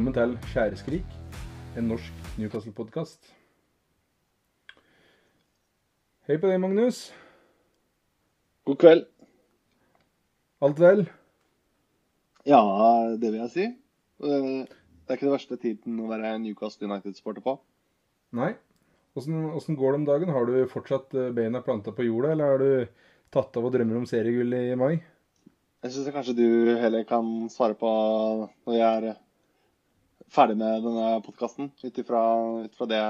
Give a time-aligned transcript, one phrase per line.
[0.00, 1.10] Velkommen til Skjæreskrik,
[1.76, 3.26] en norsk Newcastle-podkast.
[6.24, 7.02] Hei på deg, Magnus.
[8.64, 9.04] God kveld.
[10.64, 11.04] Alt vel?
[12.48, 12.62] Ja,
[13.12, 13.68] det vil jeg si.
[14.24, 17.58] Eh, Det er ikke det verste tiden å være Newcastle United-sporter på.
[18.32, 18.54] Nei.
[19.12, 20.32] Åssen går det om dagen?
[20.32, 22.86] Har du fortsatt eh, beina planta på jorda, eller har du
[23.28, 24.94] tatt av og drømmer om seriegull i mai?
[25.84, 27.98] Jeg syns kanskje du heller kan svare på
[28.64, 29.20] når jeg er
[30.30, 32.20] ferdig med denne podkasten, ut ifra
[32.90, 33.00] det,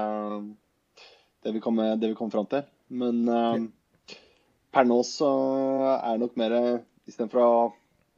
[1.45, 2.65] det vi kom, det vi kom fram til.
[2.91, 4.15] Men uh,
[4.73, 5.29] per nå så
[5.97, 6.57] er det nok mer
[7.09, 7.53] Istedenfor å,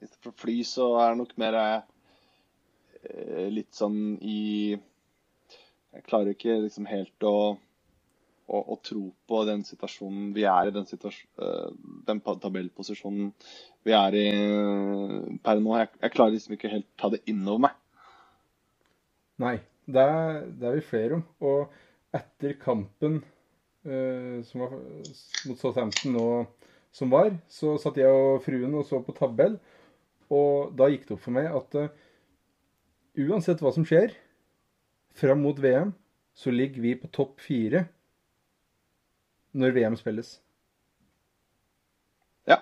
[0.03, 6.33] i for å fly, så er det nok mer uh, litt sånn i Jeg klarer
[6.35, 7.35] ikke liksom helt å
[8.47, 11.69] å, å tro på den situasjonen vi er i, den, eh,
[12.07, 13.31] den tabellposisjonen
[13.87, 15.77] vi er i eh, per nå.
[15.79, 17.79] Jeg, jeg klarer liksom ikke helt ta det innover meg.
[19.43, 19.57] Nei.
[19.83, 21.23] Det er, det er vi flere om.
[21.43, 21.73] Og
[22.15, 23.19] etter kampen
[23.83, 24.75] eh, som var
[25.47, 26.27] mot Southampton nå
[26.93, 29.57] som var, så satt jeg og fruen og så på tabell.
[30.33, 31.89] Og da gikk det opp for meg at uh,
[33.25, 34.13] uansett hva som skjer
[35.17, 35.91] fram mot VM,
[36.37, 37.83] så ligger vi på topp fire
[39.53, 40.35] når VM spilles.
[42.49, 42.61] Ja,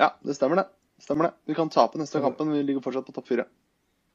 [0.00, 0.66] ja det stemmer det.
[1.00, 1.36] Stemmer det.
[1.48, 3.46] Vi kan tape neste kampen, vi ligger fortsatt på topp fire.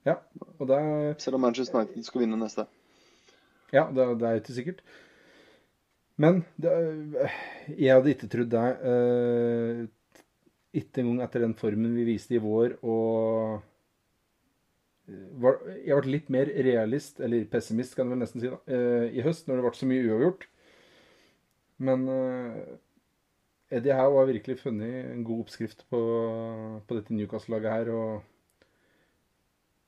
[0.07, 0.17] Ja,
[0.57, 2.65] og det er Selv om Manchester United skal vinne neste.
[3.71, 4.83] Ja, det, det er ikke sikkert.
[6.21, 6.71] Men det,
[7.77, 8.67] jeg hadde ikke trodd det.
[8.85, 9.87] Uh,
[10.77, 13.57] ikke engang etter den formen vi viste i vår og
[15.11, 18.61] eh, var, Jeg ble litt mer realist, eller pessimist kan jeg vel nesten si, da,
[18.71, 20.47] uh, i høst, når det ble så mye uavgjort.
[21.83, 22.61] Men uh,
[23.71, 26.01] Eddie Howe har virkelig funnet en god oppskrift på,
[26.87, 27.91] på dette Newcastle-laget her.
[27.95, 28.30] og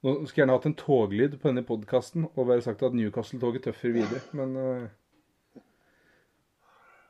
[0.04, 3.64] nå skulle jeg gjerne hatt en toglyd på denne podkasten og bare sagt at Newcastle-toget
[3.70, 4.88] tøffer videre, men uh,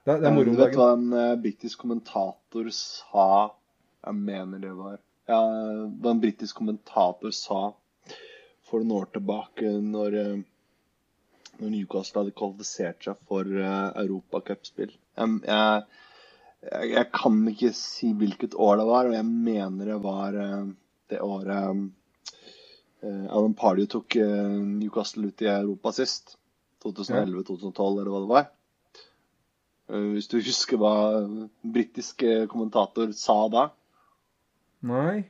[0.04, 0.62] det, er- det er moro om dagen.
[0.62, 3.28] vet du hva en uh, britisk kommentator sa
[4.04, 4.98] Jeg mener det var
[5.32, 5.40] Ja,
[6.04, 7.62] hva en britisk kommentator sa
[8.68, 10.40] for noen år tilbake når, eh,
[11.62, 14.90] når Newcastle hadde kvalifisert seg for uh, europacupspill.
[15.20, 15.84] Jeg, jeg,
[16.66, 20.72] jeg, jeg kan ikke si hvilket år det var, og jeg mener det var uh,
[21.14, 21.84] det året uh,
[23.04, 26.38] Alan Pardew tok eh, Newcastle ut i Europa sist.
[26.84, 28.50] 2011-2012, eller hva det var.
[29.92, 30.96] Eh, Hvis du husker hva
[31.76, 33.68] britisk eh, kommentator sa da?
[34.88, 35.24] Nei.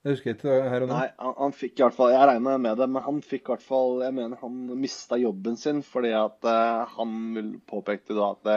[0.00, 0.96] Jeg husker ikke det her og nå.
[0.96, 3.52] Nei, han, han fikk i hvert fall Jeg regna med det, men han fikk i
[3.52, 8.40] hvert fall Jeg mener han mista jobben sin fordi at uh, han påpekte da at
[8.48, 8.56] det,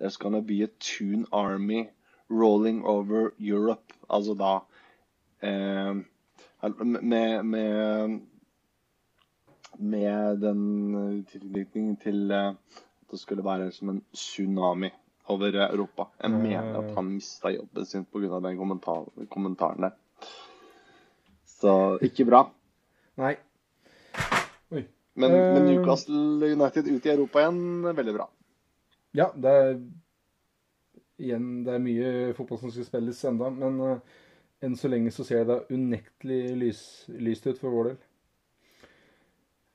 [0.00, 1.84] there's gonna be a tune army
[2.26, 3.94] rolling over Europe.
[4.10, 4.50] Altså da
[5.46, 6.02] eh,
[6.62, 8.20] med, med
[9.80, 14.90] med den tilknytningen til eh, at det skulle være som en tsunami
[15.30, 16.08] over Europa.
[16.20, 18.40] Jeg mener at han mista jobben sin pga.
[18.40, 19.90] den kommentar kommentaren der.
[21.46, 22.50] Så ikke bra.
[23.16, 23.36] Nei.
[24.70, 24.84] Oi.
[25.14, 25.70] Men, men Eh.
[25.70, 28.28] Newcastle United ut i Europa igjen, veldig bra.
[29.12, 29.80] Ja, det er
[31.18, 33.98] igjen det er mye fotball som skal spilles enda, men eh,
[34.64, 37.98] enn så lenge så ser det unektelig lys, lyst ut for vår del.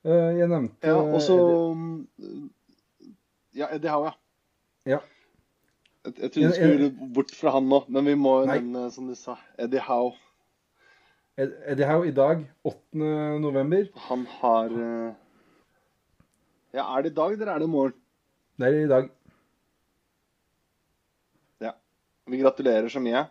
[0.06, 1.36] Eh, jeg nevnte Ja, og så
[3.56, 4.16] Ja, Eddie Howe, ja.
[4.86, 5.00] Ja.
[6.06, 9.08] Jeg, jeg trodde du skulle bort fra han nå, men vi må jo nevne, som
[9.10, 10.14] du sa, Eddie Howe.
[11.40, 13.00] Eddie Howe i dag, 8.
[13.42, 13.88] november.
[14.10, 15.14] Han har eh,
[16.76, 17.96] Ja, er det i dag, eller er det i morgen?
[18.60, 19.10] Det er i dag.
[21.64, 21.74] Ja.
[22.30, 23.26] Vi gratulerer så mye.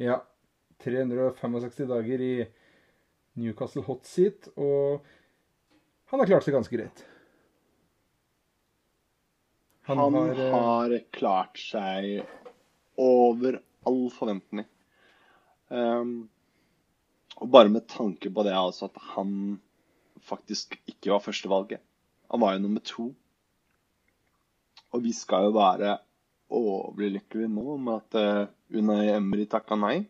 [0.00, 0.18] Ja.
[0.84, 2.34] 365 dager i
[3.40, 5.00] Newcastle hot seat, og
[6.10, 7.04] han har klart seg ganske greit.
[9.90, 12.20] Han, har, eh, har klart seg
[13.00, 14.66] over all forventning.
[15.70, 16.28] Um,
[17.40, 19.60] og bare med tanke på det altså at han
[20.26, 21.82] faktisk ikke var førstevalget.
[22.30, 23.08] Han var jo nummer to.
[24.90, 25.96] Og vi skal jo være
[26.50, 30.02] overlykkelige nå med at eh, Unai Emry takka nei.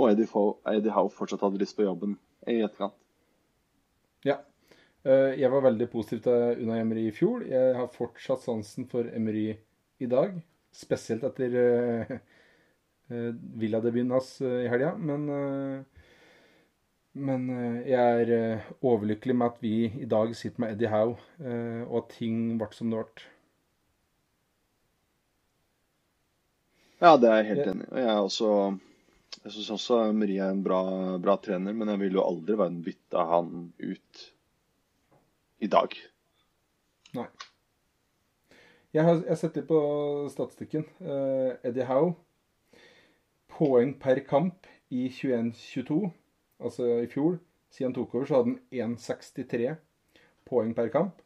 [0.00, 2.14] Og Eddie, Howe fortsatt hadde lyst på jobben
[2.48, 2.96] i etterkant.
[4.24, 4.38] Ja.
[5.04, 7.44] Eh, Jeg var veldig positiv til Unai Emery i fjor.
[7.48, 9.50] Jeg har fortsatt sansen for Emery
[10.00, 10.38] i dag.
[10.72, 11.56] Spesielt etter
[13.10, 14.94] uh, Villa-debuten hans eh, i helga.
[14.96, 16.06] Men, eh,
[17.26, 21.16] men eh, jeg er eh, overlykkelig med at vi i dag sitter med Eddie Howe,
[21.42, 23.26] eh, og at ting ble som det ble.
[27.00, 27.96] Ja, det er jeg helt enig i.
[28.02, 28.48] Jeg er også
[29.38, 30.80] Jeg syns også Emery er en bra,
[31.22, 34.24] bra, trener, men jeg vil jo aldri være bytte han ut
[35.64, 35.94] i dag.
[37.16, 37.28] Nei.
[38.90, 39.80] Jeg har, jeg sett litt på
[40.32, 40.84] statistikken.
[40.98, 42.16] Uh, Eddie Howe.
[43.54, 46.00] Poeng per kamp i 21-22,
[46.58, 47.38] altså i fjor.
[47.70, 49.76] Siden han tok over, så hadde han 1,63
[50.48, 51.20] poeng per kamp.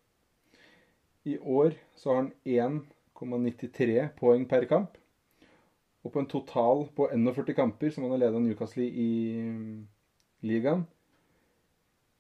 [1.25, 4.99] I år så har han 1,93 poeng per kamp.
[6.05, 9.41] Og på en total på 41 kamper, som han har leda Newcastle i,
[10.45, 10.85] i ligaen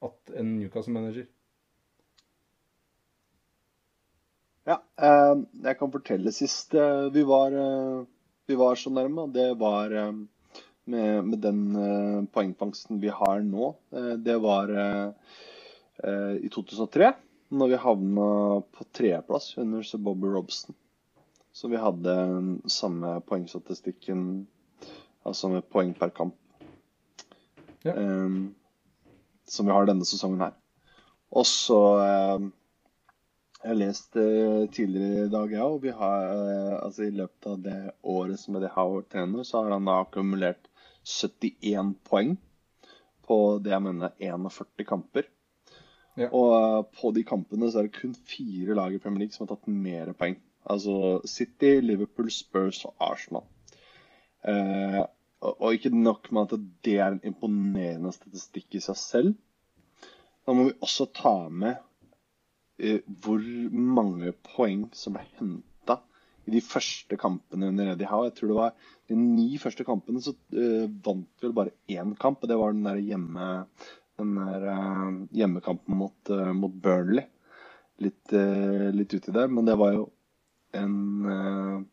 [0.02, 1.26] At en Newcastle-manager.
[4.70, 5.36] Ja, eh,
[5.66, 8.06] jeg kan fortelle sist eh, vi var, eh,
[8.50, 9.28] vi var så nærme.
[9.34, 9.88] Det var
[10.92, 13.74] med, med den uh, poengfangsten vi har nå.
[13.96, 15.12] Uh, det var uh,
[16.42, 17.12] i 2003,
[17.54, 18.30] når vi havna
[18.74, 20.76] på tredjeplass under Sir Bobby Robson.
[21.54, 22.16] Så vi hadde
[22.72, 24.48] samme poengstatistikken,
[25.28, 26.38] altså med poeng per kamp,
[27.84, 27.94] ja.
[27.94, 28.56] um,
[29.46, 30.58] som vi har denne sesongen her.
[31.32, 31.80] Og så
[33.62, 34.16] Jeg har lest
[34.74, 36.32] tidligere i dag, ja, og vi har,
[36.82, 40.71] altså I løpet av det året som Eddie Howard trener, så har han da akkumulert
[41.04, 42.36] 71 poeng
[43.28, 45.30] på det jeg mener 41 kamper.
[46.20, 46.28] Ja.
[46.36, 49.46] Og eh, på de kampene så er det kun fire lag i Premier League som
[49.46, 50.38] har tatt mer poeng.
[50.70, 53.48] Altså City, Liverpool, Spurs og Arsenal.
[54.46, 55.02] Eh,
[55.42, 59.32] og ikke nok med at det er en imponerende statistikk i seg selv.
[60.46, 61.80] Da må vi også ta med
[62.78, 65.71] eh, hvor mange poeng som ble hentet
[66.48, 68.30] i de første kampene under Eddie Howe.
[68.30, 68.74] Jeg tror det var
[69.10, 72.74] de ni første kampene så uh, vant vi vel bare én kamp, og det var
[72.74, 73.50] den der, hjemme,
[74.22, 77.28] den der uh, hjemmekampen mot, uh, mot, Burnley.
[78.02, 78.32] Litt,
[78.98, 80.06] litt uti der, men det var jo
[80.74, 81.84] en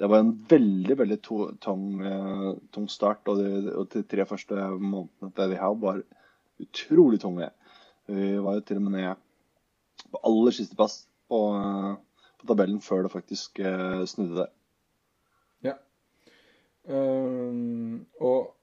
[0.00, 3.28] det var en veldig veldig tung, tung, start.
[3.28, 6.00] Og de, og de, tre første månedene til Eddie Howe var
[6.64, 7.50] utrolig tunge.
[8.08, 9.20] Vi var jo til og med ned
[10.08, 11.42] på aller siste plass på
[12.40, 14.50] på tabellen før det faktisk uh, snudde der.
[15.66, 15.76] Ja.
[16.84, 18.54] Um, og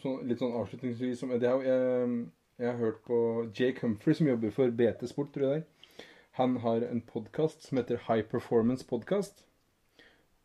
[0.00, 2.18] så, litt sånn avslutningsvis som Eddie Howe jeg,
[2.58, 3.18] jeg, har hørt på
[3.52, 6.04] Jake Humphrey, som jobber for BT Sport, tror jeg det er.
[6.40, 9.44] Han har en podkast som heter High Performance Podcast.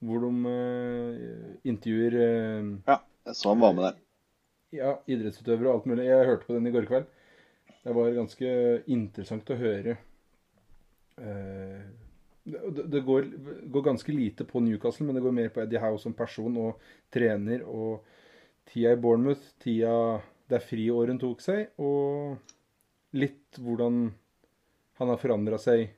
[0.03, 4.03] Hvor de uh, intervjuer uh, Ja, jeg så han var med der.
[4.75, 6.05] Ja, idrettsutøvere og alt mulig.
[6.05, 7.07] Jeg hørte på den i går kveld.
[7.88, 8.51] Det var ganske
[8.91, 10.06] interessant å høre Eh,
[11.18, 13.25] det, det går,
[13.68, 16.84] går, ganske lite på Newcastle, men det går mer på Eddie Howe som person og
[17.14, 17.66] trener.
[17.68, 18.06] Og
[18.69, 22.38] tida i Bournemouth, tida det er friåret hun tok seg, og
[23.18, 24.06] litt hvordan
[25.00, 25.90] han har forandra seg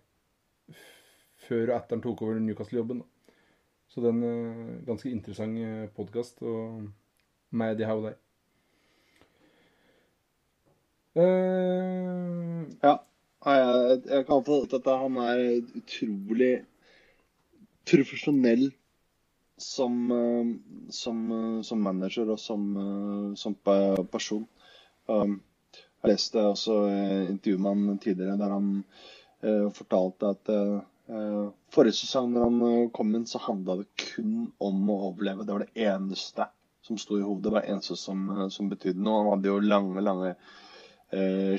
[1.46, 3.04] før og etter han tok over Newcastle-jobben.
[3.90, 6.44] Så det er en uh, ganske interessant eh, podkast
[7.50, 8.18] med Eddie Howe der.
[11.18, 13.00] Uh, ja.
[13.50, 15.44] Jeg, jeg kan få at han er
[15.80, 16.54] utrolig
[17.90, 18.70] profesjonell
[19.62, 20.46] som, eh,
[20.90, 23.56] som, eh, som manager og som, eh, som
[24.12, 24.48] person.
[25.08, 25.42] Um,
[26.04, 26.76] jeg leste også
[27.30, 28.84] intervjuet med han tidligere der han
[29.74, 30.50] fortalte at
[31.74, 35.44] forrige sesong når han kom inn, så handla det kun om å overleve.
[35.44, 36.46] Det var det eneste
[36.86, 37.44] som sto i hodet.
[37.44, 39.24] Det var det eneste som, som betydde noe.
[39.24, 40.36] Han hadde jo lange, lange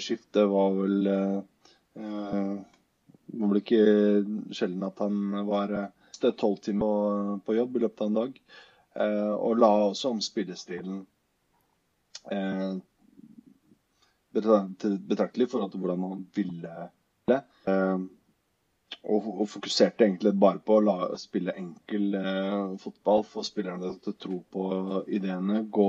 [0.01, 0.31] skift.
[0.33, 1.11] Det var vel
[1.95, 3.81] det var vel ikke
[4.57, 8.39] sjelden at han var eh, tolv timer på jobb i løpet av en dag.
[9.01, 11.05] Eh, og la også om spillestilen
[14.31, 16.89] betraktelig i forhold til hvordan han ville
[17.31, 17.39] det.
[19.09, 24.19] Og, fokuserte egentlig bare på å la, spille enkel eh, fotball, få spillerne til å
[24.25, 24.65] tro på
[25.19, 25.63] ideene.
[25.73, 25.87] Gå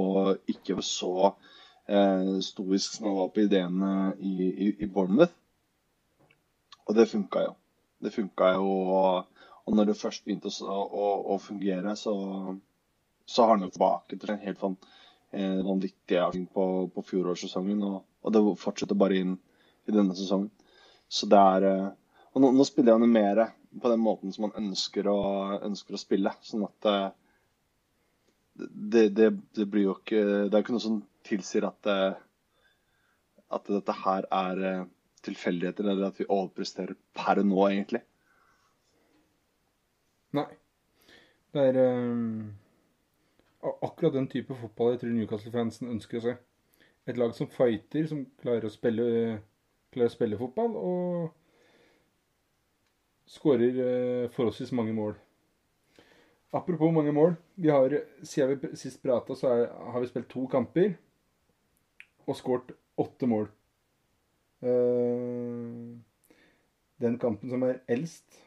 [0.53, 5.35] ikke så eh, stoisk som han var på ideene i, i, i Bournemouth.
[6.87, 7.53] Og det funka jo.
[8.01, 8.71] Det funka jo.
[9.65, 12.13] Og når det først begynte å, å, å fungere, så,
[13.25, 14.77] så, har han jo tilbake til en helt sånn,
[15.31, 17.83] eh, vanvittig avgjeng på, på fjorårssesongen.
[17.87, 19.35] Og, og, det fortsetter bare inn
[19.87, 20.49] i denne sesongen.
[21.11, 21.89] Så det er eh,
[22.31, 23.41] Og nå, nå spiller han jo mer
[23.81, 25.19] på den måten som han ønsker å,
[25.67, 26.31] ønsker å spille.
[26.47, 27.07] Sånn at eh,
[28.61, 31.87] det, det, det, blir jo ikke Det er ikke noe som tilsier at,
[33.55, 34.61] at dette her er
[35.25, 38.01] tilfeldigheter, eller at vi overpresterer per nå, egentlig.
[40.37, 40.47] Nei.
[41.51, 42.53] Det er um,
[43.83, 46.37] akkurat den type fotball jeg tror Newcastle-fansen ønsker å se.
[47.09, 49.03] et lag som fighter, som klarer å spille,
[49.91, 51.31] klarer å spille fotball, og
[53.27, 55.15] skårer uh, forholdsvis mange mål.
[56.53, 57.35] Apropos mange mål.
[57.55, 60.93] Vi har, siden vi sist prata, så er, har vi spilt to kamper
[62.27, 63.47] og skåret åtte mål.
[64.61, 65.97] Uh,
[67.01, 68.41] den kampen som er eldst,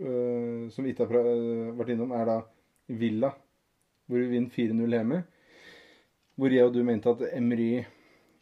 [0.00, 1.32] uh, som vi ikke har
[1.76, 2.38] vært innom, er da
[2.88, 3.32] Villa,
[4.08, 5.22] hvor vi vinner 4-0 hjemme.
[6.40, 7.84] Hvor jeg og du mente at Emry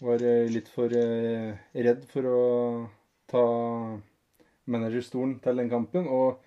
[0.01, 2.45] var litt for redd for å
[3.29, 3.43] ta
[4.71, 6.07] managerstolen til den kampen.
[6.09, 6.39] Og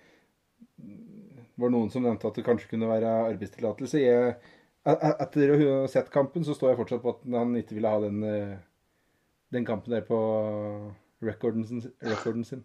[1.54, 4.02] det var noen som nevnte at det kanskje kunne være arbeidstillatelse.
[4.84, 8.00] Etter å ha sett kampen, så står jeg fortsatt på at han ikke ville ha
[8.02, 8.56] den, eh,
[9.54, 10.18] den kampen der på
[11.24, 11.82] rekorden sin.
[12.02, 12.64] Rekorden sin.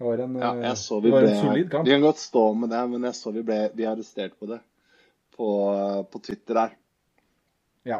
[0.00, 1.86] Det var en, ja, jeg eh, så vi ble, en solid kamp.
[1.86, 4.62] Vi kan godt stå med det, men jeg så vi ble vi arrestert på det
[5.36, 5.48] på,
[6.12, 6.78] på Twitter der.
[7.88, 7.98] Ja.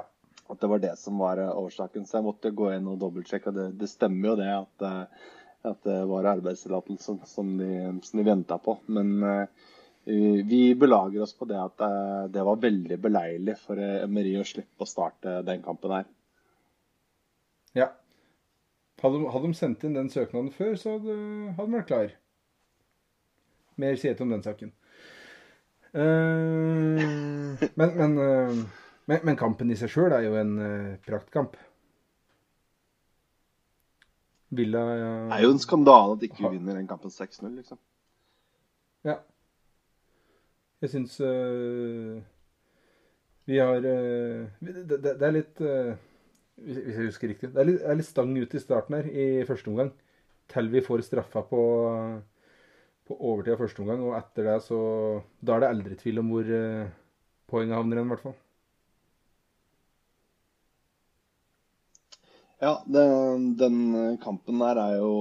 [0.51, 2.07] At det var det som var eh, årsaken.
[2.09, 3.53] Så jeg måtte gå inn og dobbeltsjekke.
[3.53, 5.29] Det, det stemmer jo det at, eh,
[5.71, 7.71] at det var arbeidstillatelse som de,
[8.03, 8.79] som de venta på.
[8.89, 9.69] Men uh,
[10.05, 14.87] vi belager oss på det at uh, det var veldig beleilig for Emery å slippe
[14.87, 16.09] å starte den kampen her.
[17.77, 17.91] Ja.
[19.01, 21.17] Hadde, hadde de sendt inn den søknaden før, så hadde,
[21.57, 22.13] hadde de vært klar.
[23.81, 24.75] Mer sier jeg ikke om den saken.
[25.91, 28.61] Uh, men men, uh,
[29.11, 31.57] men, men, kampen i seg sjøl er jo en uh, praktkamp.
[34.51, 37.79] Villa Det er jo en skandale at ikke vi vinner den kampen 6-0, liksom.
[39.07, 39.21] Ja.
[40.81, 41.17] Jeg syns
[43.51, 43.97] vi har det,
[44.61, 47.51] det, det, er litt Hvis jeg husker riktig.
[47.53, 49.91] Det er litt, er litt stang ut i starten her i første omgang.
[50.51, 51.63] Til vi får straffa på
[53.11, 54.79] på overtid første omgang, og etter det så
[55.43, 56.93] Da er det aldri tvil om hvor uh,
[57.51, 58.39] poenget havner igjen, i hvert fall.
[62.61, 63.05] Ja, det,
[63.59, 63.79] den
[64.23, 65.15] kampen der er jo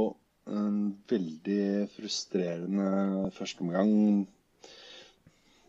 [0.50, 4.28] en veldig frustrerende førsteomgang.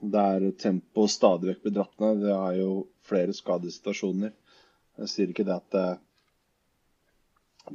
[0.00, 2.22] Der tempoet stadig vekk blir dratt ned.
[2.24, 2.70] Det er jo
[3.04, 4.32] flere skadesituasjoner.
[5.00, 6.00] Jeg sier ikke det at uh,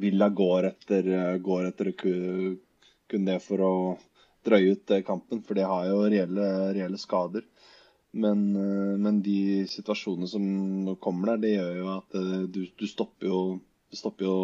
[0.02, 3.74] Villa går etter, uh, går etter kun det for å
[4.46, 7.46] drøye ut kampen, for de har jo reelle, reelle skader.
[8.16, 8.46] Men,
[9.02, 10.44] men, de situasjonene som
[11.04, 12.14] kommer der, det gjør jo at
[12.54, 13.40] du, du stopper jo,
[13.92, 14.38] stopper jo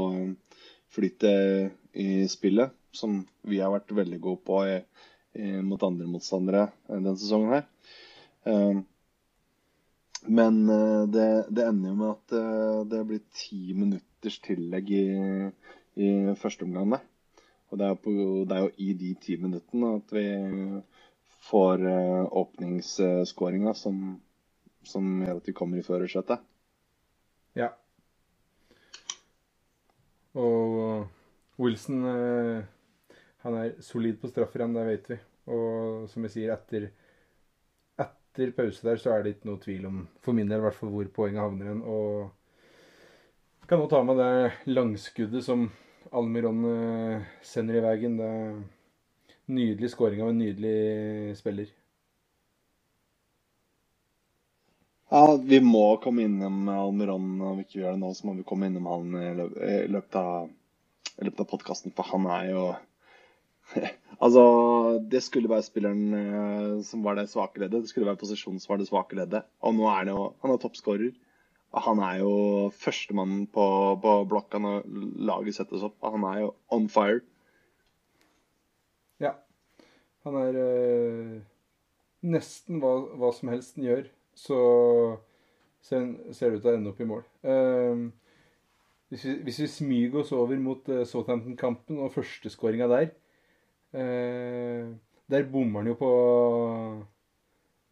[0.92, 4.76] flytet i spillet, som vi har vært veldig gode på i,
[5.64, 8.82] mot andre motstandere denne sesongen her.
[10.28, 10.58] Men
[11.14, 12.34] det, det ender jo med at
[12.92, 15.06] det blir ti minutters tillegg i,
[16.04, 16.98] i første omgang.
[17.72, 18.12] Og det er, på,
[18.44, 20.26] det er, jo i de ti minuttene at vi
[21.48, 21.88] får
[22.44, 24.20] åpningsskåringa som,
[24.84, 26.44] som, gjør at vi kommer i førersetet.
[27.56, 27.72] Ja.
[30.36, 31.08] Og
[31.60, 32.64] Wilson uh,
[33.44, 35.18] han er solid på straffer, det vet vi.
[35.52, 36.92] Og som jeg sier, etter,
[38.02, 40.78] etter pause der så er det ikke noe tvil om, for min del i hvert
[40.78, 41.82] fall, hvor poenget havner hen.
[41.82, 42.30] Og
[43.72, 45.70] kan nå ta med det langskuddet som
[46.12, 48.18] Almiron uh, sender i veien.
[48.20, 48.58] Det er
[49.52, 51.72] nydelig skåring av en nydelig spiller.
[55.12, 57.34] Ja, vi må komme innom Almiron.
[57.42, 59.32] Om vi ikke gjør det nå, så må vi komme innom han i
[59.92, 60.52] løpet av,
[61.18, 62.66] i løpet av podkasten, for han er jo
[64.22, 64.42] Altså,
[65.10, 67.88] det skulle være spilleren uh, som var det svake leddet.
[67.88, 69.48] Det skulle være posisjonen som var det svake leddet.
[69.66, 71.16] Og nå er det jo Han er toppskårer.
[71.88, 72.34] Han er jo
[72.76, 73.66] førstemann på,
[74.04, 74.84] på blokka når
[75.26, 75.96] laget settes opp.
[76.04, 77.22] Han er jo on fire.
[79.24, 79.32] Ja.
[80.28, 81.38] Han er øh,
[82.22, 84.60] nesten hva, hva, som helst han gjør, så
[85.82, 87.24] ser det ut til å ende opp i mål.
[87.42, 88.12] Uh,
[89.10, 93.10] hvis, vi, hvis, vi, smyger oss over mot uh, Southampton-kampen og førsteskåringa der
[93.96, 94.92] uh,
[95.32, 96.12] Der bommer han jo på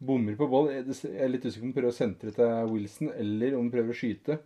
[0.00, 0.70] bommer på ball.
[0.72, 3.72] Jeg er litt usikker på om han prøver å sentre til Wilson, eller om han
[3.74, 4.38] prøver å skyte.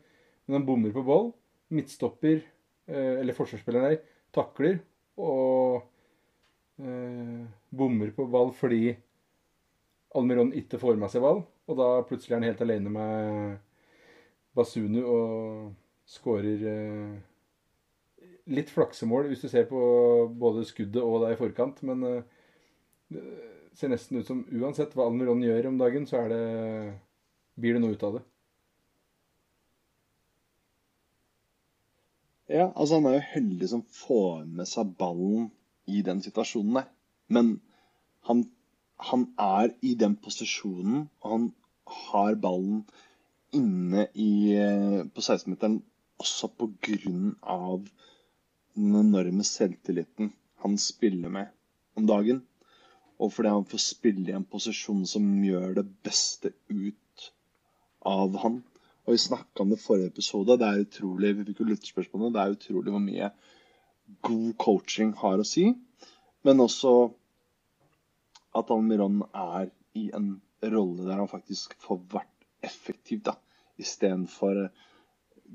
[0.46, 1.30] Men han bommer på ball.
[1.75, 2.42] Midtstopper,
[2.90, 4.00] eh, eller forsvarsspilleren der,
[4.34, 4.80] takler
[5.16, 5.84] og
[6.82, 8.96] eh, bommer på ball fordi
[10.14, 11.44] Almiron ikke får med seg ball.
[11.70, 13.54] Og da plutselig er han helt alene med
[14.54, 15.70] Basunu og
[16.11, 17.14] skårer eh,
[18.50, 19.80] litt flaksemål, hvis du ser på
[20.40, 21.80] både skuddet og det i forkant.
[21.86, 22.04] Men
[23.12, 23.24] det
[23.78, 26.44] ser nesten ut som uansett hva Almiron gjør om dagen, så det,
[27.60, 28.24] blir det noe ut av det.
[32.52, 35.48] Ja, altså han er jo heldig som får med seg ballen
[35.88, 36.90] i den situasjonen der.
[37.32, 37.54] Men
[38.28, 38.44] han,
[39.00, 41.48] han er i den posisjonen, og han
[42.12, 42.84] har ballen
[43.56, 45.80] inne i, eh, på 16-meteren
[46.20, 47.88] også på grunn av
[48.74, 50.32] den enorme selvtilliten
[50.64, 51.50] han spiller med
[51.98, 52.42] om dagen.
[53.22, 57.28] Og fordi han får spille i en posisjon som gjør det beste ut
[58.04, 58.62] av han.
[59.04, 60.56] Og vi snakka om det forrige episode.
[60.58, 62.34] Det er utrolig, Vi fikk jo lytterspørsmålet.
[62.34, 63.30] Det er utrolig hvor mye
[64.28, 65.68] god coaching har å si.
[66.44, 66.94] Men også
[68.54, 73.22] at Almiron er i en rolle der han faktisk får vært effektiv.
[73.22, 73.36] da.
[73.78, 74.84] Istedenfor eh,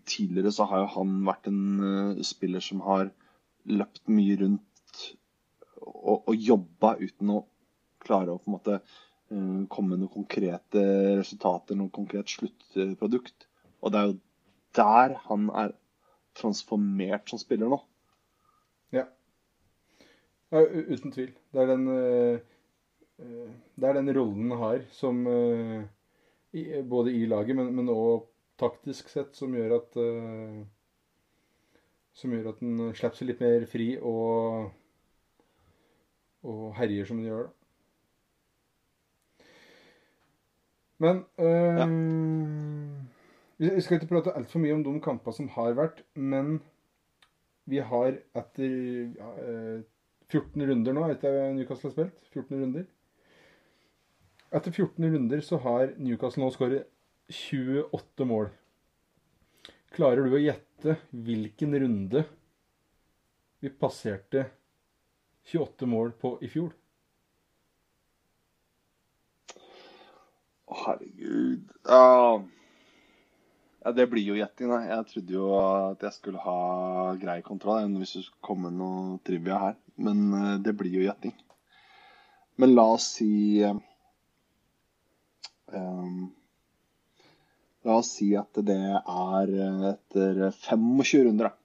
[0.05, 3.09] Tidligere så har jo han vært en uh, spiller som har
[3.69, 5.03] løpt mye rundt
[5.79, 7.43] og, og jobba uten å
[8.03, 10.83] klare å på en måte uh, komme med noen konkrete
[11.19, 13.47] resultater, noe konkret sluttprodukt.
[13.83, 14.19] Og det er jo
[14.77, 15.75] der han er
[16.37, 17.79] transformert som spiller nå.
[18.95, 19.07] Ja.
[20.53, 21.33] ja uten tvil.
[21.53, 21.87] Det er den
[23.19, 25.83] Eh, det er den rollen han har som eh,
[26.89, 28.23] Både i laget, men òg
[28.59, 30.59] taktisk sett, som gjør at uh,
[32.19, 34.71] Som gjør at den slipper seg litt mer fri og,
[36.43, 37.47] og herjer som den gjør.
[37.47, 37.53] da.
[40.99, 41.87] Men uh, ja.
[43.59, 46.61] Vi skal ikke prate altfor mye om de kampene som har vært, men
[47.69, 48.69] vi har etter
[49.19, 49.81] øh,
[50.31, 52.85] 14 runder nå, etter Newcastle har spilt, 14 runder,
[54.55, 56.87] etter 14 runder så har Newcastle nå skåret
[57.29, 58.49] 28 mål.
[59.93, 62.23] Klarer du å gjette hvilken runde
[63.59, 64.45] vi passerte
[65.51, 66.69] 28 mål på i fjor?
[70.69, 71.65] Herregud.
[71.89, 72.45] Uh,
[73.81, 74.79] ja, det blir jo gjetting, da.
[74.85, 79.61] Jeg trodde jo at jeg skulle ha grei kontroll hvis det skulle komme noe trivia
[79.65, 79.77] her.
[79.97, 81.33] Men uh, det blir jo gjetting.
[82.61, 83.29] Men la oss si
[85.71, 86.35] Um,
[87.87, 89.53] la oss si at det er
[89.93, 91.55] etter 25 runder, da.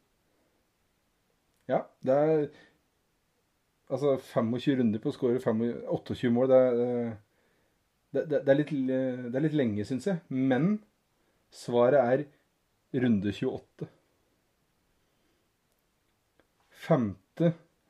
[1.75, 2.47] Ja, det er
[3.93, 7.11] Altså 25 runder på å skåre 28 mål, det er,
[8.17, 10.23] det, det, det er, litt, det er litt lenge, syns jeg.
[10.33, 10.79] Men
[11.53, 13.91] svaret er runde 28.
[16.87, 17.11] 5.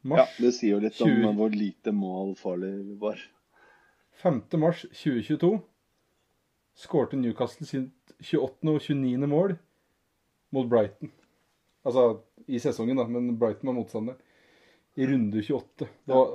[0.02, 1.28] mars Ja, det sier jo litt 20...
[1.30, 3.22] om hvor lite mål farlig var.
[4.22, 4.42] 5.
[4.62, 5.54] mars 2022
[6.74, 8.70] skårte Newcastle sitt 28.
[8.70, 9.28] og 29.
[9.30, 9.56] mål
[10.54, 11.12] mot Brighton.
[11.84, 12.06] Altså
[12.46, 14.18] i sesongen, da, men Brighton var motstander.
[14.94, 15.88] I runde 28.
[16.06, 16.34] Det var,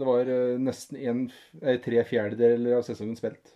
[0.00, 1.24] det var eh, nesten en,
[1.84, 3.54] tre fjerdedeler av sesongen spilt.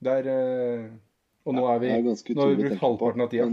[0.00, 0.84] Der eh,
[1.44, 3.48] Og nå er vi Nå har vi brukt halvparten av tida.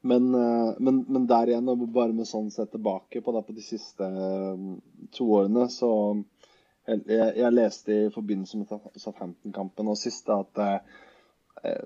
[0.00, 3.54] Men, Men, eh, men, men, der igjen, bare med sånn sett tilbake på, da, på
[3.56, 4.60] de siste eh,
[5.14, 5.90] to årene, så
[6.88, 11.82] jeg, jeg leste i forbindelse med Southampton-kampen og sist at eh,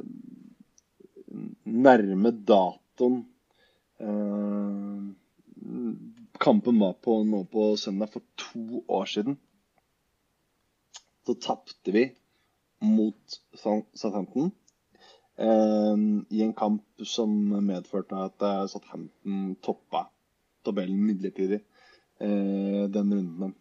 [1.64, 3.22] nærme datoen
[3.98, 5.01] eh,
[6.42, 9.38] kampen var på nå på søndag for to år siden,
[11.27, 12.11] så tapte vi
[12.83, 14.51] mot Southampton
[15.42, 17.33] i en kamp som
[17.66, 20.05] medførte at Southampton toppa
[20.64, 21.61] tabellen midlertidig
[22.18, 23.55] eh, den runden.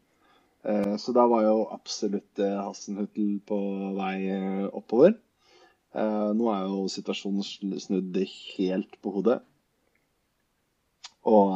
[0.63, 3.59] Eh, så da var jo absolutt eh, Hassenhuttel på
[3.97, 4.17] vei
[4.71, 5.17] oppover.
[5.91, 9.41] Nå er jo situasjonen snudd helt på hodet.
[11.27, 11.49] Og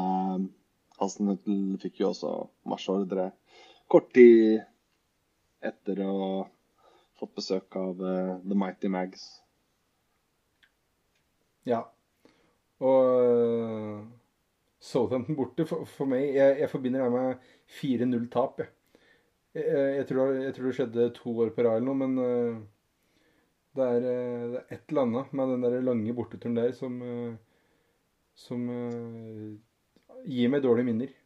[0.97, 2.33] Hassenhuttel fikk jo også
[2.67, 3.29] marsjordre
[3.87, 4.59] kort tid
[5.63, 6.33] etter å ha
[7.21, 9.23] fått besøk av The Mighty Mags.
[11.65, 11.81] Ja.
[12.83, 14.05] Og uh,
[14.79, 18.61] Southampton borte, for, for meg jeg, jeg, forbinder det med 4-0-tap.
[18.61, 18.71] Jeg.
[19.55, 22.57] Jeg, jeg, tror, jeg, tror, det skjedde to år på rad eller noe, men uh,
[23.75, 26.97] det, er, uh, det, er, et eller annet med den der lange borteturen der som,
[28.35, 28.65] som
[30.25, 31.21] gir meg dårlige minner.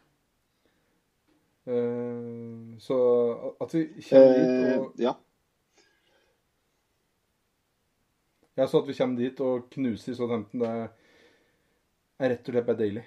[2.82, 2.96] så
[3.62, 5.12] at vi kjenner dit og ja.
[8.60, 10.70] Ja, så at vi kommer dit og knuser Southampton, det
[12.20, 13.04] er rett og slett bare deilig.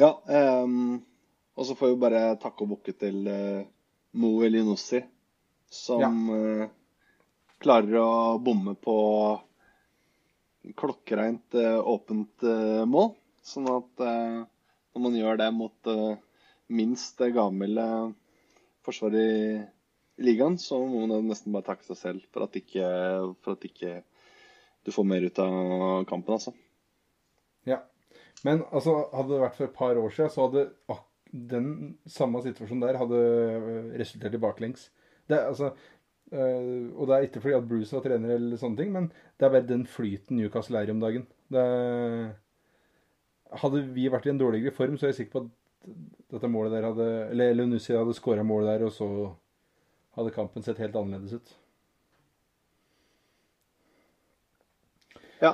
[0.00, 0.08] Ja,
[0.64, 1.02] um,
[1.52, 3.60] og så får vi bare takke og bukke til uh,
[4.16, 5.02] Mo Elinossi,
[5.68, 6.10] som ja.
[6.32, 6.66] uh,
[7.60, 8.98] klarer å bomme på
[10.80, 13.18] klokkereint uh, åpent uh, mål.
[13.44, 15.96] Sånn at når man gjør det mot
[16.68, 17.84] minst gavmilde
[18.84, 19.42] forsvaret i
[20.22, 22.86] ligaen, så må man nesten bare takke seg selv for at ikke,
[23.44, 24.00] for at ikke
[24.86, 26.54] du får mer ut av kampen, altså.
[27.68, 27.82] Ja.
[28.46, 30.64] Men altså, hadde det vært for et par år siden, så hadde
[31.28, 31.70] den
[32.08, 33.22] samme situasjonen der hadde
[34.00, 34.88] resultert i baklengs.
[35.28, 35.72] Det, altså,
[36.32, 39.46] øh, og det er ikke fordi at Bruce var trener eller sånne ting, men det
[39.46, 41.26] er bare den flyten Newcastle er i om dagen.
[41.52, 41.66] Det
[43.62, 45.52] hadde vi vært i en dårligere form, så er jeg sikker på at
[46.32, 49.08] dette målet der hadde Eller Elunussi hadde skåra målet der, og så
[50.18, 51.56] hadde kampen sett helt annerledes ut.
[55.38, 55.52] Ja,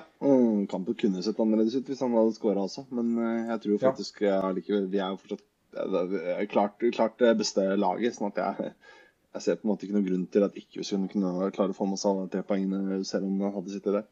[0.70, 4.22] kampen kunne sett annerledes ut hvis han hadde skåra også, men eh, jeg tror faktisk
[4.24, 4.38] ja.
[4.56, 8.14] likevel vi er jo fortsatt er klart, klart det beste laget.
[8.14, 8.74] sånn at jeg,
[9.34, 11.74] jeg ser på en måte ikke noen grunn til at ikke vi skulle kunne klare
[11.74, 14.06] å få med oss alle tre poengene selv om han hadde sittet der.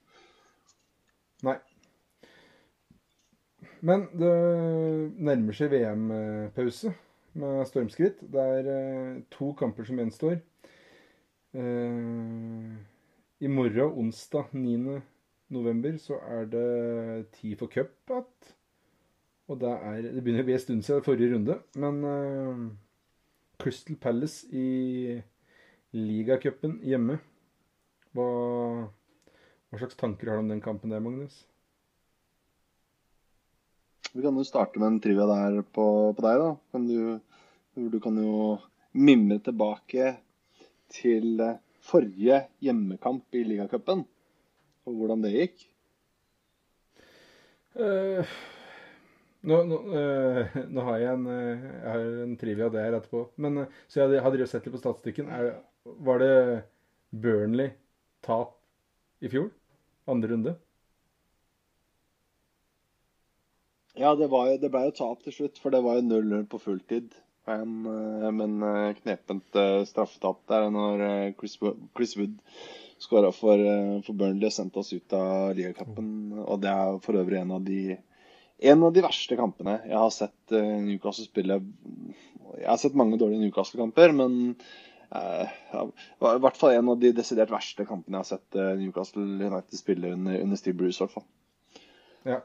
[1.47, 1.57] Nei.
[3.83, 4.35] Men det
[5.19, 6.93] nærmer seg VM-pause
[7.39, 8.21] med stormskritt.
[8.33, 10.39] Det er eh, to kamper som gjenstår.
[11.55, 12.73] Eh,
[13.43, 15.01] I morgen, onsdag 9.
[15.53, 18.29] november, så er det tid for cup igjen.
[19.51, 22.63] Og det er Det begynner å bli en stund siden forrige runde, men eh,
[23.61, 25.21] Crystal Palace i
[25.93, 27.19] ligacupen hjemme
[28.17, 28.29] hva,
[29.69, 31.43] hva slags tanker har du om den kampen der, Magnus?
[34.13, 36.49] Vi kan jo starte med en trivia der på, på deg, da.
[36.75, 36.99] Kan du,
[37.93, 38.59] du kan jo
[38.93, 40.11] mimre tilbake
[40.93, 44.05] til eh, forrige hjemmekamp i ligacupen,
[44.85, 45.63] og hvordan det gikk.
[47.73, 48.29] Uh,
[49.49, 53.25] nå, nå, uh, nå har jeg en, uh, jeg har en trivia der etterpå.
[53.41, 54.11] Men, så jeg
[54.45, 55.33] jo sett litt på statistikken.
[55.33, 55.55] Er,
[56.05, 56.35] var det
[57.17, 57.73] Burnley
[58.25, 58.59] tap
[59.25, 59.49] i fjor?
[60.13, 60.55] Andre runde?
[64.03, 66.59] Ja, det, jo, det ble jo tap til slutt, for det var jo 0-0 på
[66.59, 67.13] fulltid.
[67.47, 71.03] Men, eh, men eh, knepent eh, straffetap der når
[71.39, 71.59] Chris,
[71.97, 72.39] Chris Wood
[73.03, 73.59] skåra for,
[74.07, 76.09] for Burnley og sendte oss ut av ligacupen.
[76.45, 77.99] Og det er for øvrig en av de
[78.63, 81.57] en av de verste kampene jeg har sett Newcastle spille.
[82.61, 84.37] Jeg har sett mange dårlige Newcastle-kamper, men
[85.11, 89.75] eh, i hvert fall en av de desidert verste kampene jeg har sett Newcastle United
[89.79, 91.01] spille under, under Steve Bruce.
[91.01, 91.27] i hvert fall.
[92.29, 92.39] Ja.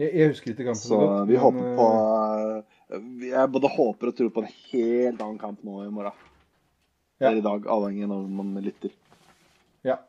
[0.00, 1.28] Jeg, jeg husker ikke kampen Så godt.
[1.28, 1.86] vi men, håper på
[2.96, 6.16] eh, Jeg både håper og tror på en helt annen kamp nå i morgen.
[7.20, 7.28] Ja.
[7.28, 8.94] Eller i dag, avhengig av når man lytter.
[9.86, 10.00] Ja.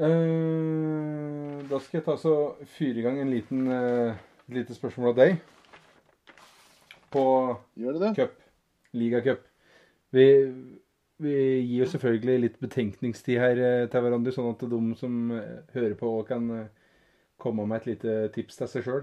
[0.00, 2.34] Uh, da skal jeg ta så
[2.78, 4.16] fyre i gang en liten, uh,
[4.48, 5.36] lite spørsmål av deg.
[7.12, 7.24] På
[7.76, 8.12] Gjør det det?
[8.22, 8.38] cup,
[8.96, 9.44] ligacup.
[10.14, 10.26] Vi,
[11.20, 15.18] vi gir jo selvfølgelig litt betenkningstid her til hverandre, sånn at de som
[15.74, 16.79] hører på, kan eh,
[17.40, 19.02] komme med et lite tips til seg sjøl.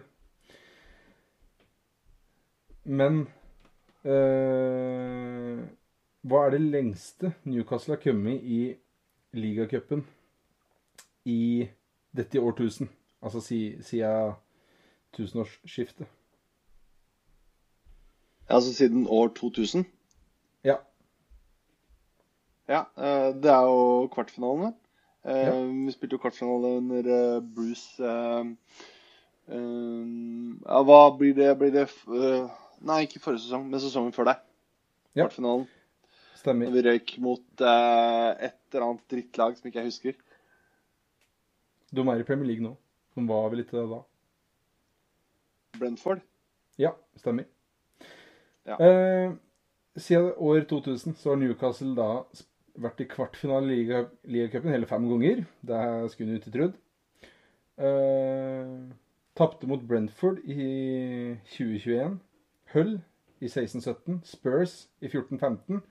[2.88, 3.26] Men
[4.08, 5.63] øh,
[6.28, 8.62] hva er det lengste Newcastle har kommet i
[9.36, 10.06] ligacupen
[11.26, 11.67] i
[12.15, 12.89] dette årtusen?
[13.21, 14.34] Altså siden
[15.13, 16.08] tusenårsskiftet.
[18.50, 19.86] Altså siden år 2000?
[20.63, 20.76] Ja.
[22.67, 24.87] Ja, eh, det er jo kvartfinalen, Eh,
[25.27, 25.55] Ja.
[25.59, 28.51] Vi spilte jo kvartfinale under eh, Bruce eh,
[29.51, 30.05] eh,
[30.63, 31.49] Ja, hva blir det?
[31.59, 32.53] Blir det eh,
[32.87, 34.37] Nei, ikke forrige sesong, men sesongen før det.
[35.17, 35.25] Ja.
[35.25, 35.65] Kvartfinalen.
[36.37, 36.69] Stemmer.
[36.69, 40.19] Når vi røyk mot eh, et eller annet drittlag som ikke jeg husker.
[41.91, 42.75] De er i Premier League nå.
[43.17, 44.03] De var vel ikke det da.
[45.79, 46.21] Brentford.
[46.77, 47.47] Ja, stemmer.
[48.67, 48.77] Ja.
[48.77, 49.33] Eh,
[49.97, 52.09] siden år 2000 så har Newcastle da
[52.81, 55.43] vært i kvartfinale i liga, ligacupen hele fem ganger.
[55.65, 55.81] Det
[56.13, 56.77] skulle en ikke trodd.
[57.77, 58.87] Uh,
[59.37, 62.17] Tapte mot Brentford i 2021.
[62.73, 62.95] Hull
[63.39, 64.21] i 16-17.
[64.25, 65.81] Spurs i 14-15.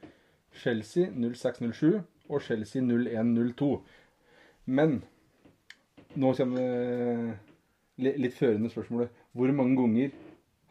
[0.57, 3.69] Chelsea 06-07 og Chelsea 01-02.
[4.67, 4.99] Men
[6.17, 7.37] nå kommer
[7.97, 9.13] det litt førende spørsmålet.
[9.33, 10.11] Hvor mange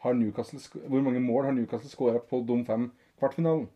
[0.06, 3.68] hvor mange mål har Newcastle skåra på de fem kvartfinalen?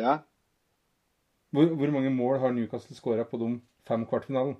[0.00, 0.16] Ja.
[1.50, 4.56] Hvor, hvor mange mål har Newcastle skåra på de fem kvartfinalen?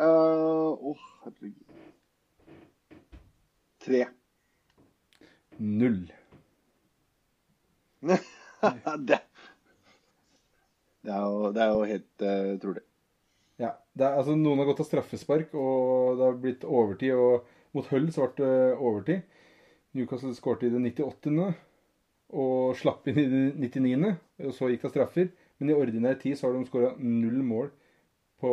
[0.00, 1.74] Uh, oh, herregud.
[3.84, 4.06] Tre.
[5.58, 6.12] Null.
[8.08, 8.16] det,
[9.08, 9.18] det,
[11.04, 12.82] er jo, det er jo helt uh, utrolig.
[13.60, 17.12] Ja, det er, altså Noen har gått av straffespark, og det har blitt overtid.
[17.12, 19.29] og Mot Hull så ble det overtid.
[19.96, 21.54] Newcastle skårte i det 98.
[22.40, 24.12] og slapp inn i det 99.
[24.46, 25.30] og Så gikk det straffer.
[25.58, 27.72] Men i ordinær tid så har de skåra null mål
[28.40, 28.52] på,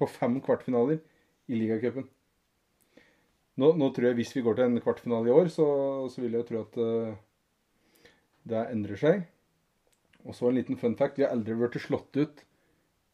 [0.00, 0.98] på fem kvartfinaler
[1.50, 2.08] i ligacupen.
[3.60, 5.66] nå, nå, tror jeg hvis vi går til en kvartfinale i år, så,
[6.10, 7.14] så vil jeg tro at uh,
[8.48, 9.22] det endrer seg.
[10.24, 11.18] Og så en liten fun fact.
[11.18, 12.44] Vi har aldri blitt slått ut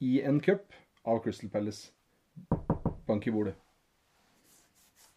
[0.06, 0.72] i en cup
[1.04, 1.90] av Crystal Palace.
[3.06, 3.58] Bank i bordet.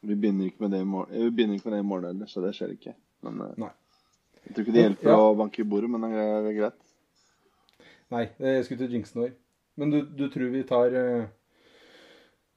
[0.01, 2.29] Vi begynner ikke med det i morgen, vi begynner ikke med det i morgen heller,
[2.31, 2.93] så det skjer ikke.
[3.27, 3.71] Men uh, Nei.
[4.45, 5.17] jeg tror ikke det hjelper ja.
[5.19, 6.77] å banke i bordet, men det er greit.
[8.09, 9.33] Nei, jeg skulle til jinxen vår.
[9.79, 10.95] Men du, du, tror vi tar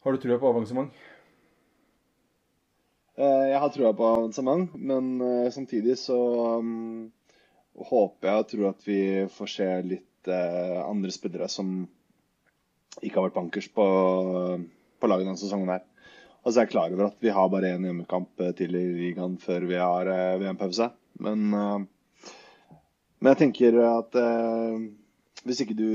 [0.02, 0.94] Har du trua på avansement?
[3.20, 5.20] Jeg har trua på avansement, men
[5.52, 6.16] samtidig så
[6.58, 7.12] um,
[7.76, 9.00] håper jeg og tror at vi
[9.30, 11.82] får se litt andre spillere som
[13.00, 13.86] ikke har vært bankers på,
[15.00, 15.84] på laget denne sesongen her.
[16.42, 19.36] Og jeg er klar over at vi har bare én hjemmekamp eh, til i ligaen
[19.38, 20.88] før vi har eh, VM-pause.
[21.22, 21.84] Men, eh,
[23.20, 24.18] men, jeg tenker at
[25.46, 25.90] hvis ikke du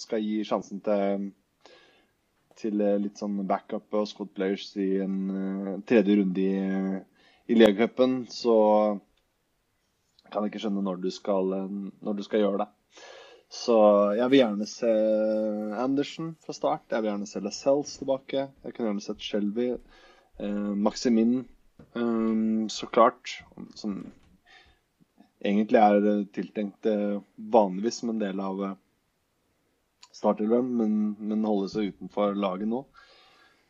[0.00, 1.26] skal gi sjansen til,
[2.56, 7.02] til litt sånn backup og squad players i en tredje runde i,
[7.52, 8.56] i ligacupen, så
[10.32, 11.52] kan jeg ikke skjønne når du skal,
[12.00, 12.70] når du skal gjøre det.
[13.52, 13.76] Så
[14.16, 14.90] jeg vil gjerne se
[15.76, 16.86] Andersen fra start.
[16.88, 18.46] Jeg vil gjerne se Lascelles tilbake.
[18.64, 19.66] Jeg kunne gjerne sett Shelby.
[20.40, 21.42] Eh, Maximin,
[21.92, 23.34] eh, så klart.
[23.76, 24.06] Som
[25.44, 26.88] egentlig er tiltenkt
[27.36, 28.74] vanligvis som en del av eh,
[30.16, 32.84] startelveren, men, men holder seg utenfor laget nå.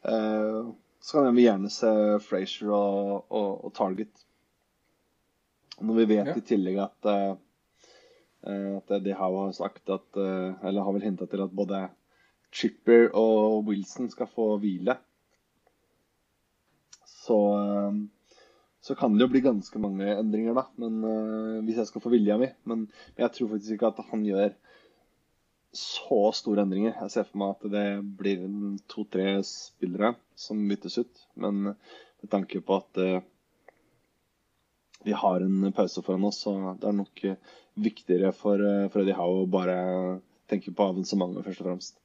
[0.06, 0.60] Eh,
[1.02, 1.92] så kan jeg gjerne se
[2.22, 4.28] Frazier og, og, og Target.
[5.82, 6.38] Når vi vet ja.
[6.38, 7.32] i tillegg at Eh,
[8.42, 11.86] at de har sagt at eh, Eller har vel hinta til at både
[12.52, 14.96] Chipper og Wilson skal få hvile.
[17.06, 18.00] Så, eh,
[18.82, 20.66] så kan det jo bli ganske mange endringer, da.
[20.76, 22.50] Men hvis jeg skal få vilja mi.
[22.64, 24.56] Men jeg tror faktisk ikke at han gjør
[25.72, 26.96] så store endringer.
[26.98, 27.86] Jeg ser for meg at det
[28.18, 28.42] blir
[28.90, 31.22] to-tre spillere som byttes ut.
[31.38, 33.22] Men med tanke på at
[35.04, 37.24] vi har en pause foran oss, så det er nok
[37.82, 39.76] viktigere for, Freddy for Eddie Howe å bare
[40.50, 41.98] tenke på avansementet, først og fremst.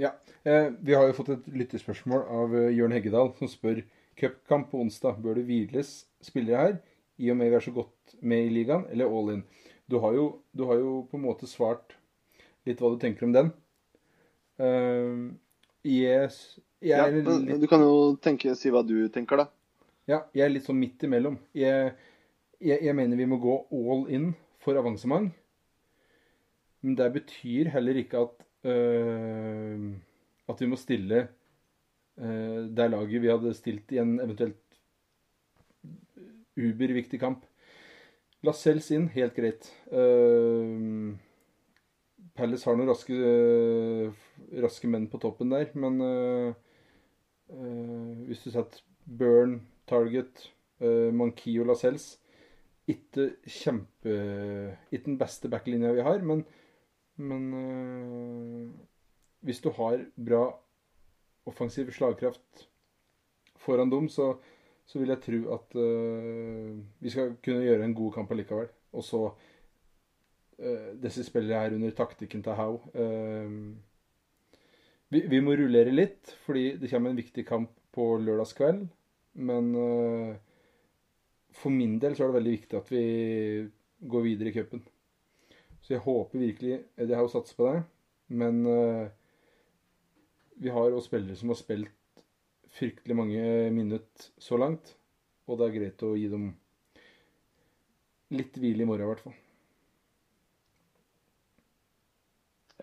[0.00, 0.14] Ja.
[0.42, 3.82] Eh, vi har jo fått et lyttespørsmål av eh, Jørn Heggedal, som spør
[4.20, 5.18] cupkamp på onsdag.
[5.20, 5.90] Bør det hviles
[6.24, 6.78] spillere her,
[7.20, 9.44] i og med vi er så godt med i ligaen, eller all in?
[9.90, 11.96] Du har jo, du har jo på en måte svart
[12.68, 13.52] litt hva du tenker om den.
[14.60, 15.32] Uh,
[15.88, 17.28] yes, ja, litt...
[17.60, 19.48] Du kan jo tenke, si hva du tenker, da.
[20.10, 21.36] Ja, jeg er litt sånn midt imellom.
[21.54, 21.92] Jeg,
[22.58, 25.30] jeg, jeg, mener vi må gå all in for avansement.
[26.82, 29.90] Men det betyr heller ikke at øh,
[30.50, 31.28] at vi må stille
[32.18, 34.58] øh, det laget vi hadde stilt i en eventuelt
[36.60, 37.44] uberviktig kamp.
[38.44, 39.68] Lascelles inn, helt greit.
[39.92, 41.12] Uh,
[42.36, 44.08] Palace har noen raske, uh,
[44.64, 46.52] raske, menn på toppen der, men uh,
[48.28, 49.58] hvis du setter Burn,
[49.90, 50.46] Target,
[50.80, 52.14] uh, Monkey og Lascelles
[52.90, 54.14] ikke kjempe
[54.90, 56.44] Ikke den beste backlinja vi har, men,
[57.16, 58.70] men øh,
[59.46, 60.44] hvis du har bra
[61.46, 62.66] offensiv slagkraft
[63.60, 64.34] foran dem, så,
[64.86, 68.68] så vil jeg tro at øh, vi skal kunne gjøre en god kamp allikevel.
[68.92, 69.30] Og så
[70.58, 72.80] øh, Disse spillerne her under taktikken til Howe.
[75.10, 78.86] Vi, vi, må rullere litt, fordi det kommer en viktig kamp på lørdagskveld.
[79.34, 79.68] Men
[81.54, 83.04] for min del så er det veldig viktig at vi
[84.10, 84.82] går videre i cupen.
[85.80, 87.82] Så jeg håper virkelig Eddie Howe satser på det.
[88.30, 89.08] Men uh,
[90.62, 92.24] vi har også spillere som har spilt
[92.70, 94.94] fryktelig mange minutter så langt.
[95.50, 96.50] Og det er greit å gi dem
[98.30, 99.38] litt hvile i morgen, i hvert fall.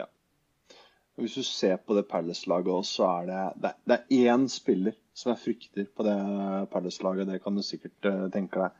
[0.02, 0.10] Ja.
[1.18, 4.94] Hvis du ser på det Palace-laget òg, så er det, det, det er én spiller
[5.18, 6.18] som jeg frykter på det
[6.70, 7.30] Palace-laget.
[7.32, 8.76] Det kan du sikkert uh, tenke deg.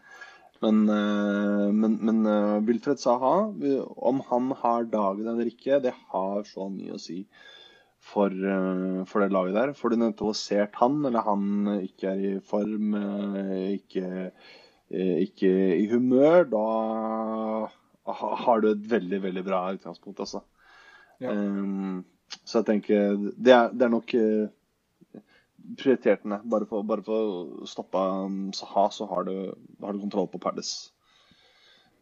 [0.62, 3.32] Men, uh, men, men uh, Wilfred Saha,
[4.12, 7.24] om han har dagen eller ikke, det har så mye å si
[8.08, 8.30] for,
[9.10, 9.74] for det laget der.
[9.76, 12.94] Får du nøytralisert han, eller han ikke er i form,
[13.74, 14.30] ikke,
[15.26, 16.62] ikke i humør, da
[18.22, 20.46] har du et veldig, veldig bra utgangspunkt, altså.
[21.20, 21.34] Ja.
[21.34, 22.06] Um,
[22.44, 24.14] så jeg tenker Det er, det er nok
[25.76, 29.36] prioritert den Bare for, bare for å stoppe um, Saha, så har du,
[29.84, 30.94] har du kontroll på Palace.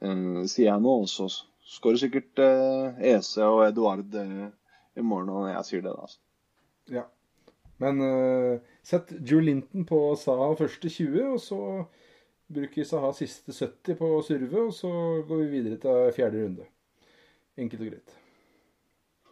[0.03, 1.27] Uh, sier jeg nå, så
[1.75, 5.93] skårer sikkert uh, Ese og Eduard i morgen når jeg sier det.
[5.93, 6.07] da.
[6.07, 6.21] Altså.
[6.93, 7.05] Ja.
[7.81, 11.61] Men uh, sett Joe Linton på Saha første 20, og så
[12.55, 14.91] bruker Saha siste 70 på å surve, og så
[15.27, 16.69] går vi videre til fjerde runde.
[17.57, 18.21] Enkelt og greit.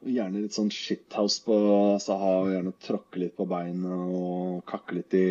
[0.04, 1.58] Gjerne litt sånn shithouse på
[2.04, 2.34] Saha.
[2.44, 5.28] og Gjerne tråkke litt på beina og kakke litt i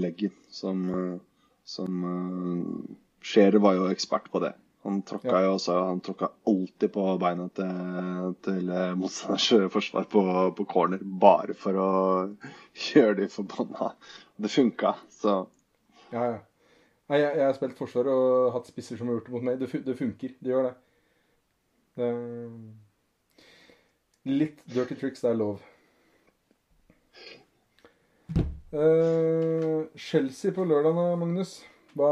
[0.00, 0.32] leggen.
[0.52, 0.86] Som,
[1.68, 2.00] som
[3.20, 4.54] Scherer var jo ekspert på det.
[4.86, 5.44] Han tråkka ja.
[5.44, 10.22] jo også, han tråkka alltid på beina til, til motstanders forsvar på,
[10.56, 11.02] på, corner.
[11.02, 11.88] Bare for å
[12.88, 13.92] gjøre de forbanna.
[14.38, 15.40] Det funka, så
[16.14, 16.38] Ja, ja.
[17.08, 19.60] Nei, jeg, jeg, har spilt forsvar og hatt spisser som har gjort det mot meg.
[19.60, 20.34] Det, det funker.
[20.44, 20.74] Det gjør det.
[21.96, 22.08] det.
[24.26, 25.62] Litt dirty tricks, det er lov.
[28.68, 31.60] Uh, Chelsea på lørdag, Magnus.
[31.96, 32.10] Hva,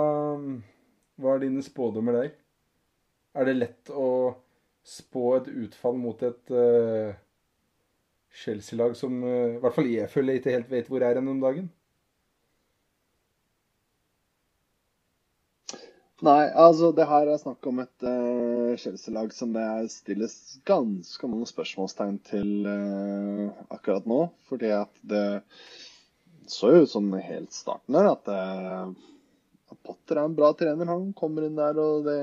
[1.21, 2.31] hva er dine spådommer der?
[3.37, 4.09] Er det lett å
[4.87, 7.12] spå et utfall mot et uh,
[8.33, 11.42] Chelsea-lag som uh, i hvert fall jeg føler ikke helt vet hvor er hen om
[11.42, 11.69] dagen?
[16.25, 18.07] Nei, altså det her er snakk om et
[18.81, 20.37] Chelsea-lag som det stilles
[20.68, 24.22] ganske mange spørsmålstegn til uh, akkurat nå.
[24.48, 25.26] Fordi at det
[26.50, 28.90] så jo ut som helt starten her at, uh,
[29.87, 30.90] Potter er en bra trener.
[30.90, 32.18] Han kommer inn der og det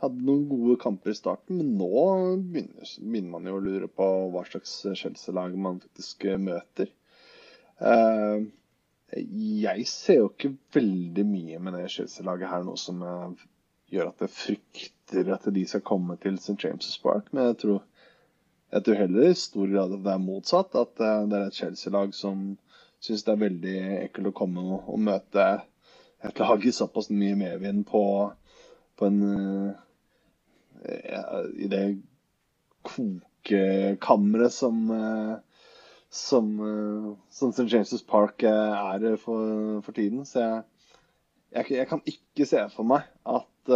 [0.00, 2.04] hadde noen gode kamper i starten, men nå
[2.38, 6.92] begynner, begynner man jo å lure på hva slags Chelsea-lag man faktisk møter.
[7.80, 8.46] Uh,
[9.12, 13.02] jeg ser jo ikke veldig mye med det Chelsea-laget her nå som
[13.92, 16.56] gjør at jeg frykter at de skal komme til St.
[16.64, 17.82] James' Park, men jeg tror,
[18.72, 20.74] jeg tror heller i stor grad at det er motsatt.
[20.74, 22.46] At eh, det er et Chelsea-lag som
[23.00, 25.46] syns det er veldig ekkelt å komme og, møte
[26.26, 28.02] et lag i såpass mye medvind på
[28.96, 29.74] på en uh,
[31.60, 31.82] I det
[32.88, 35.34] kokekammeret som uh,
[36.08, 36.48] som,
[37.30, 37.66] som St.
[37.68, 40.24] James' Park er for, for tiden.
[40.24, 40.62] Så jeg,
[41.56, 43.72] jeg, jeg, kan ikke se for meg at,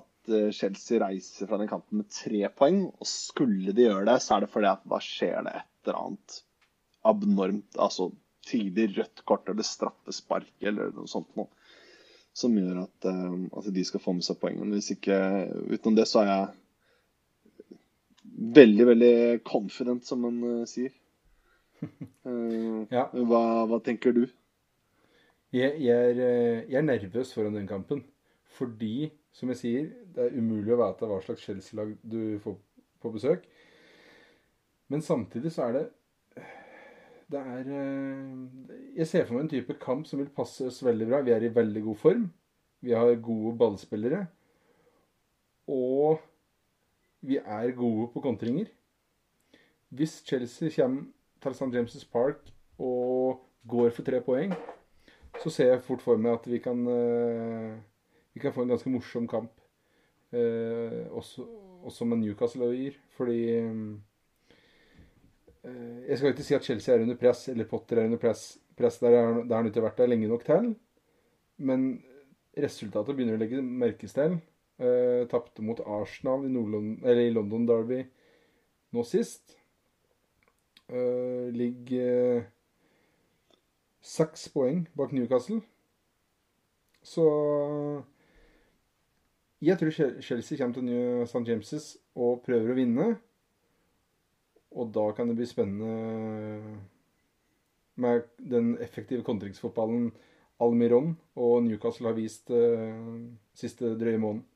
[0.00, 2.86] at Chelsea reiser fra den kampen med tre poeng.
[2.96, 6.00] Og skulle de gjøre det, så er det fordi at da skjer det et eller
[6.00, 6.38] annet
[7.12, 7.76] abnormt.
[7.76, 8.10] Altså
[8.46, 11.50] tidlig rødt kort eller straffespark eller noe sånt noe
[12.32, 14.72] som gjør at, uh, at, de skal få med seg poengene.
[14.78, 15.16] Hvis ikke
[15.68, 17.78] utenom det, så er jeg
[18.56, 20.94] veldig, veldig confident, som man uh, sier.
[21.82, 23.08] Uh, ja.
[23.12, 24.24] hva, hva, tenker du?
[25.52, 26.20] Jeg, jeg, er,
[26.68, 28.04] jeg, er, nervøs foran den kampen.
[28.56, 32.56] Fordi, som jeg sier, det er umulig å vite hva slags Chelsea-lag du får
[33.02, 33.44] på besøk.
[34.92, 35.84] Men samtidig så er det
[37.32, 38.32] det er eh,
[38.98, 41.22] Jeg ser for meg en type kamp som vil passe oss veldig bra.
[41.24, 42.26] Vi er i veldig god form.
[42.84, 44.26] Vi har gode ballspillere.
[45.70, 46.20] Og
[47.22, 48.68] vi er gode på kontringer.
[49.88, 51.06] Hvis Chelsea kommer
[51.42, 51.72] til St.
[51.72, 54.52] James' Park og går for tre poeng,
[55.42, 57.74] så ser jeg fort for meg at vi kan, eh,
[58.34, 59.52] vi kan få en ganske morsom kamp.
[60.32, 61.44] Eh, også,
[61.84, 62.96] også med Newcastle og gir.
[63.16, 63.40] Fordi
[65.62, 68.58] Eh, jeg skal ikke si at Chelsea er under press, eller Potter er under press.
[68.76, 70.72] press der har han ikke vært der lenge nok til.
[71.62, 72.02] Men
[72.58, 74.40] resultatet begynner å legge merkes til.
[74.82, 78.00] Uh, Tapte mot Arsenal i, i, London Derby
[78.96, 79.54] nå sist.
[80.90, 82.48] Uh, ligger uh,
[84.02, 85.60] seks poeng bak Newcastle.
[87.02, 87.24] Så
[89.62, 91.46] jeg tror Chelsea kommer til New St.
[91.46, 93.08] James' og prøver å vinne.
[94.72, 96.78] Og da kan det bli spennende
[97.94, 100.10] med den effektive kontringsfotballen
[100.62, 103.20] Almiron og Newcastle har vist uh,
[103.54, 104.46] siste drøye måneden.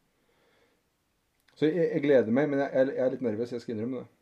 [1.56, 3.52] Så jeg, jeg, gleder meg, men jeg, jeg er litt nervøs.
[3.52, 4.15] Jeg skal innrømme det.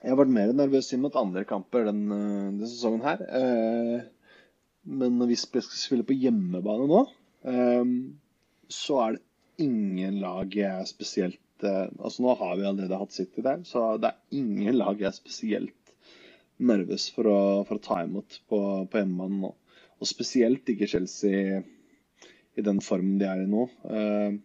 [0.00, 3.20] Jeg har vært mer nervøs inn mot andre kamper den, eh, denne sesongen her.
[3.20, 4.06] Eh,
[5.00, 7.02] men når vi skal spille på hjemmebane nå,
[7.52, 7.90] eh,
[8.72, 13.42] så er det ingen lag jeg er spesielt altså Nå har vi allerede hatt City
[13.44, 15.90] der, så det er ingen lag jeg er spesielt
[16.56, 19.50] nervøs for å, for å ta imot på, på hjemmebane nå.
[20.00, 21.60] Og spesielt ikke Chelsea
[22.56, 23.66] i den formen de er i nå.
[23.92, 24.40] Eh,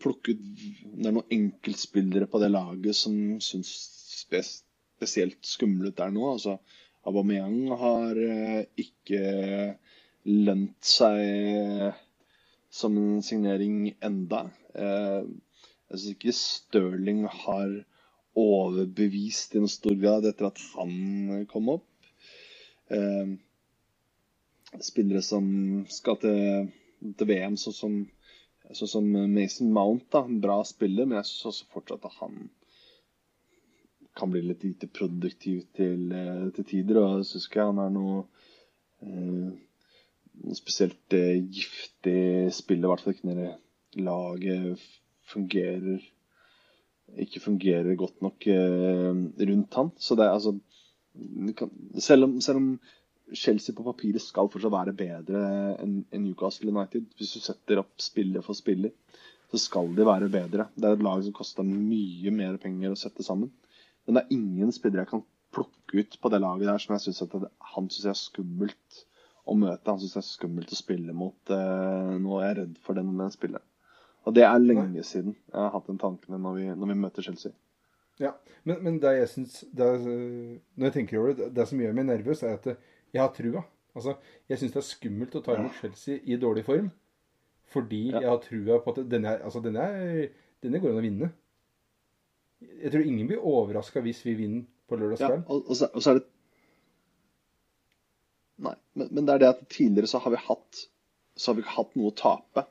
[0.00, 3.70] plukke ut Det er noen enkeltspillere på det laget som syns
[4.14, 4.50] spes,
[4.96, 6.26] spesielt skumle ut der nå.
[6.32, 6.58] Altså,
[7.04, 9.22] Aubameyang har eh, ikke
[10.24, 11.98] lønt seg
[12.72, 14.46] som en signering enda.
[14.74, 15.26] Eh,
[15.90, 17.74] jeg syns ikke Stirling har
[18.34, 22.08] overbevist i noen stor grad etter at han kom opp.
[22.90, 23.36] Eh,
[24.82, 25.46] spillere som
[25.92, 26.70] skal til,
[27.14, 27.98] til VM, sånn som,
[28.72, 32.38] sånn som Mason Mount, da, en bra spiller, men jeg syns også fortsatt at han
[34.14, 37.00] kan bli litt lite produktiv til, eh, til tider.
[37.02, 38.24] Og jeg syns ikke han er noe
[39.04, 43.42] noe spesielt eh, giftig spiller, I hvert fall ikke når
[44.04, 44.84] laget
[45.30, 46.02] fungerer
[47.20, 49.12] ikke fungerer godt nok eh,
[49.48, 49.90] rundt han.
[50.00, 50.56] Så det er altså
[51.56, 52.68] kan, selv, om, selv, om,
[53.32, 55.44] Chelsea på papiret skal fortsatt være bedre
[55.80, 58.92] enn en Newcastle United, hvis du setter opp spiller for spiller,
[59.50, 60.68] så skal de være bedre.
[60.74, 63.52] Det er et lag som koster mye mer penger å sette sammen.
[64.04, 67.04] Men det er ingen spillere jeg kan plukke ut på det laget der som jeg
[67.04, 67.22] syns
[67.74, 69.04] han synes er skummelt
[69.44, 69.90] å møte.
[69.90, 71.38] Han syns det er skummelt å spille mot.
[71.48, 73.68] Uh, nå er jeg redd for den, den spilleren.
[74.24, 77.26] Og det er lenge siden jeg har hatt den tanken når vi, når vi møter
[77.26, 77.52] Chelsea.
[78.22, 78.30] Ja,
[78.62, 80.04] men, men det jeg synes, det er,
[80.78, 82.68] Når jeg tenker over det, det som gjør meg nervøs, er at
[83.14, 83.64] jeg har trua.
[83.94, 84.16] Altså,
[84.50, 86.90] Jeg syns det er skummelt å ta imot Chelsea i dårlig form.
[87.70, 88.20] Fordi ja.
[88.20, 89.86] jeg har trua på at denne, altså denne,
[90.62, 91.30] denne går an å vinne.
[92.82, 95.44] Jeg tror ingen blir overraska hvis vi vinner på lørdagskvelden.
[95.46, 96.30] Ja, og, og, og, så, er det
[98.64, 100.84] Nei, men, men, det er det at tidligere så har vi hatt
[101.34, 102.62] så har vi ikke hatt noe å tape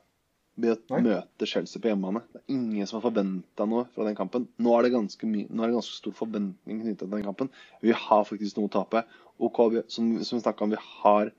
[0.60, 2.22] ved å møte Chelsea på hjemmebane.
[2.30, 4.46] Det er ingen som har forventa noe fra den kampen.
[4.62, 7.50] Nå er det ganske, mye, nå er det ganske stor forventning knyttet til den kampen.
[7.82, 9.02] Vi har faktisk noe å tape.
[9.42, 11.32] OK, vi, som, som vi snakka om, vi har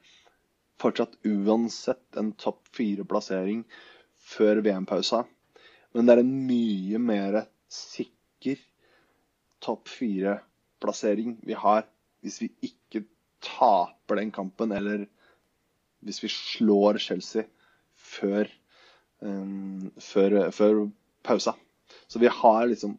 [0.81, 3.63] fortsatt uansett en topp fire-plassering
[4.35, 5.23] før VM-pausa.
[5.95, 7.39] Men det er en mye mer
[7.71, 8.59] sikker
[9.63, 11.87] topp fire-plassering vi har
[12.25, 13.05] hvis vi ikke
[13.45, 15.05] taper den kampen, eller
[16.05, 17.45] hvis vi slår Chelsea
[17.95, 18.49] før
[19.21, 20.85] um, før, før,
[21.25, 21.55] pausa.
[22.07, 22.97] Så vi har liksom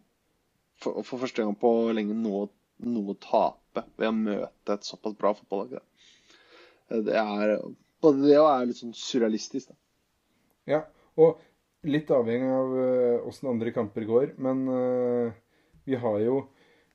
[0.82, 2.48] for, for første gang på lenge noe,
[2.84, 5.80] noe, å tape ved å møte et såpass bra fotballag.
[7.06, 7.56] Det er
[8.04, 9.72] både det og er litt sånn surrealistisk.
[9.72, 9.78] Da.
[10.66, 10.80] Ja,
[11.16, 11.40] og
[11.86, 12.76] litt avhengig av
[13.28, 14.34] åssen uh, andre kamper går.
[14.42, 15.32] Men uh,
[15.86, 16.44] vi har jo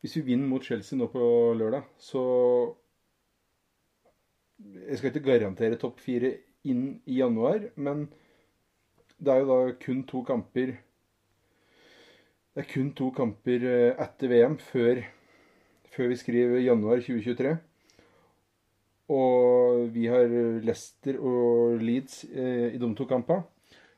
[0.01, 1.22] Hvis vi vinner mot Chelsea nå på
[1.53, 2.22] lørdag, så
[4.57, 6.32] Jeg skal ikke garantere topp fire
[6.65, 8.07] inn i januar, men
[9.22, 10.78] det er jo da kun to kamper
[12.51, 15.03] Det er kun to kamper eh, etter VM før,
[15.93, 17.53] før vi skriver januar 2023.
[19.15, 20.28] Og vi har
[20.65, 23.45] Leicester og Leeds eh, i de to kampene.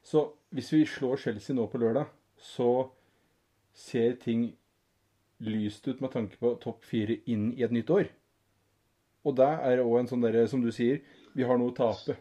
[0.03, 2.05] Så hvis vi slår Chelsea nå på lørdag,
[2.38, 2.91] så
[3.74, 4.51] ser ting
[5.39, 8.11] lyst ut med tanke på topp fire inn i et nytt år.
[9.26, 11.01] Og det er òg en sånn derre, som du sier,
[11.34, 12.19] vi har noe å tape.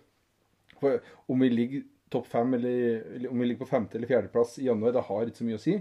[0.81, 4.69] For om vi ligger topp fem, eller, om vi ligger på femte- eller fjerdeplass i
[4.69, 5.77] januar, det har ikke så mye å si.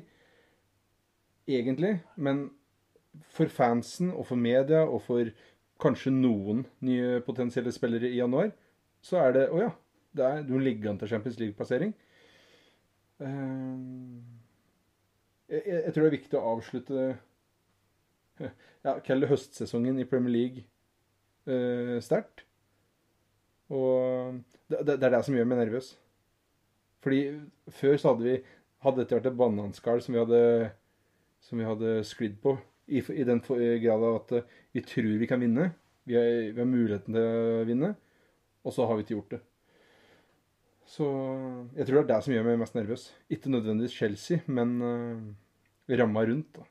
[1.51, 1.93] Egentlig.
[2.15, 2.45] Men
[3.35, 5.31] for fansen og for media og for
[5.81, 8.51] kanskje noen nye potensielle spillere i januar,
[9.01, 9.71] så er det Å oh ja.
[10.11, 11.93] Det er, du ligger til Champions League-plassering.
[13.21, 14.19] Uh,
[15.47, 17.05] jeg, jeg, tror det er viktig å avslutte
[18.85, 20.65] ja, Kall høstsesongen i Premier League
[21.47, 22.43] uh, sterkt.
[23.71, 25.93] Og det, det, det, er det som gjør meg nervøs.
[27.01, 27.21] Fordi
[27.73, 28.35] før så hadde vi
[28.85, 30.41] hadde dette vært et bananskall som vi hadde,
[31.45, 32.57] som hadde sklidd på.
[32.91, 35.69] I, i den grad at uh, vi tror vi kan vinne.
[36.09, 37.93] Vi har, vi har, muligheten til å vinne.
[38.65, 39.41] Og så har vi ikke gjort det.
[40.91, 41.07] Så
[41.77, 43.07] jeg tror det er det som gjør meg mest nervøs.
[43.31, 46.51] Ikke nødvendigvis Chelsea, men uh, ramma rundt.
[46.57, 46.67] da.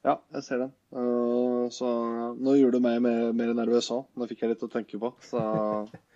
[0.00, 0.70] Ja, jeg ser den.
[0.96, 1.88] Uh, så
[2.36, 4.06] nå gjorde du meg mer, mer nervøs òg.
[4.16, 5.42] Nå fikk jeg litt å tenke på, så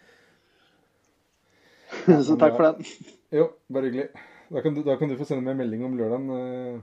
[2.27, 2.89] Så takk for den.
[3.35, 4.09] Jo, bare hyggelig.
[4.51, 6.83] Da kan, du, da kan du få sende meg en melding om lørdagen eh,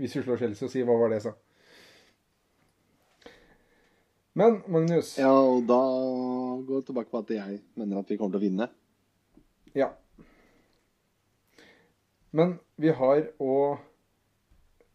[0.00, 1.32] hvis du slår Chelsea, og si hva var det jeg sa.
[4.38, 5.80] Men Magnus Ja, og da
[6.64, 8.68] går vi tilbake på at jeg mener at vi kommer til å vinne.
[9.76, 9.90] Ja.
[12.32, 13.56] Men vi har å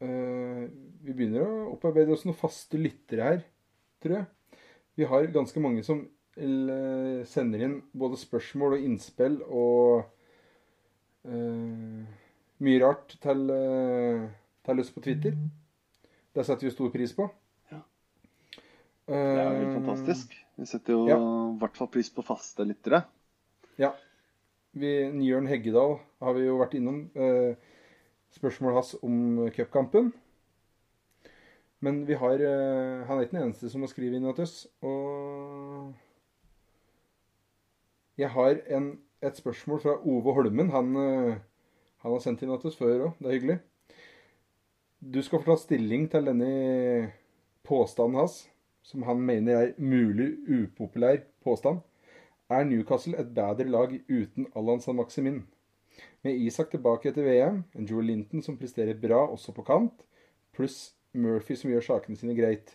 [0.01, 0.63] uh,
[1.04, 3.41] vi begynner å opparbeide oss noen faste lyttere her,
[4.04, 4.62] tror jeg.
[4.98, 6.02] Vi har ganske mange som
[6.38, 10.08] eh, sender inn både spørsmål og innspill og
[11.30, 12.02] uh,
[12.66, 14.26] mye rart til, uh,
[14.66, 15.38] til oss på Twitter.
[16.34, 17.30] Det setter vi stor pris på.
[17.74, 17.84] Ja.
[19.08, 20.34] Det er jo fantastisk.
[20.58, 21.22] Vi setter jo i ja.
[21.62, 23.04] hvert fall pris på faste lyttere.
[23.78, 23.93] Ja.
[24.78, 27.04] Vi, Njørn Heggedal har vi jo vært innom.
[27.14, 27.54] Uh,
[28.34, 30.12] spørsmålet hans om cupkampen.
[31.86, 34.58] Men vi har uh, Han er ikke den eneste som har skrevet inn til oss.
[34.82, 35.94] Og
[38.18, 40.74] jeg har en, et spørsmål fra Ove Holmen.
[40.74, 41.38] Han, uh,
[42.02, 43.20] han har sendt inn til oss før òg.
[43.20, 43.60] Det er hyggelig.
[44.98, 47.12] Du skal få ta stilling til denne
[47.68, 48.48] påstanden hans,
[48.82, 51.84] som han mener er mulig upopulær påstand.
[52.50, 55.44] Er Newcastle et bedre lag uten Allan San Maximin?
[56.24, 60.02] Med Isak tilbake etter VM, en Joe Linton som presterer bra også på kant,
[60.56, 62.74] pluss Murphy som gjør sakene sine greit.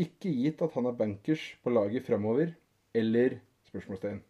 [0.00, 2.54] Ikke gitt at han er bankers på laget framover,
[2.96, 3.36] eller
[3.68, 4.20] spørsmålstegn.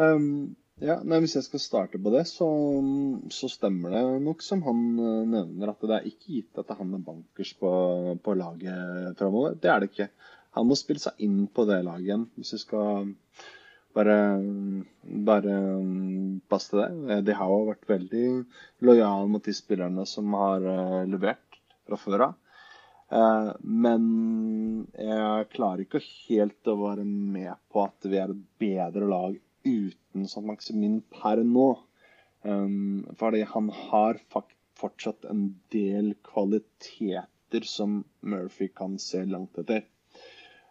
[0.00, 2.48] Um, ja, nei, Hvis jeg skal starte på det, så,
[3.36, 6.94] så stemmer det nok som han uh, nevner, at det er ikke gitt at han
[6.96, 7.72] er bankers på,
[8.24, 9.56] på laget framover.
[9.60, 10.08] Det er det ikke.
[10.56, 13.12] Han må spille seg inn på det laget igjen, hvis du skal
[13.96, 14.16] bare,
[15.02, 15.56] bare
[16.50, 17.20] pass til det.
[17.26, 18.26] De har jo vært veldig
[18.86, 22.36] lojale mot de spillerne som har uh, levert fra før av.
[23.10, 24.04] Uh, men
[24.94, 30.28] jeg klarer ikke helt å være med på at vi er et bedre lag uten
[30.30, 31.72] sånn Maximin per nå.
[32.46, 39.82] Um, fordi han har fortsatt en del kvaliteter som Murphy kan se langt etter.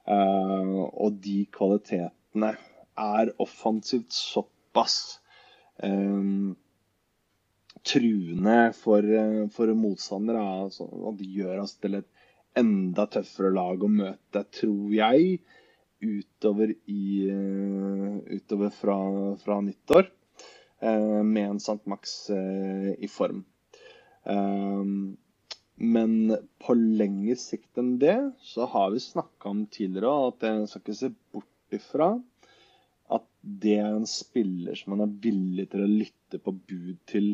[0.09, 2.55] Og de kvalitetene
[2.99, 5.19] er offensivt såpass
[5.83, 6.55] um,
[7.87, 9.05] truende for,
[9.55, 10.43] for motstandere.
[10.65, 12.09] Altså, og det gjør oss til et
[12.59, 15.39] enda tøffere lag å møte, tror jeg
[15.99, 19.01] utover, i, eh, utover fra,
[19.43, 20.09] fra, nyttår
[20.79, 21.81] Uh, med en St.
[21.91, 23.41] Max uh, i form.
[25.75, 26.13] Men
[26.63, 28.15] på lengre sikt enn det
[28.47, 32.38] så har vi snakka om tidligere at jeg skal ikke se bort ifra at
[33.41, 37.29] det er en spiller som man er villig til å lytte på bud til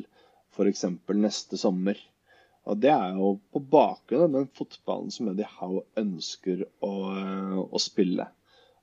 [0.53, 0.86] f.eks.
[1.18, 1.97] neste sommer.
[2.66, 6.93] Og det er jo på bakgrunn av den fotballen som Eddie Howe ønsker å,
[7.66, 8.28] å spille.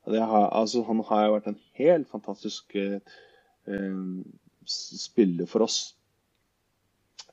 [0.06, 3.16] Har, altså, han har jo vært en helt fantastisk eh,
[4.66, 5.80] spiller for oss.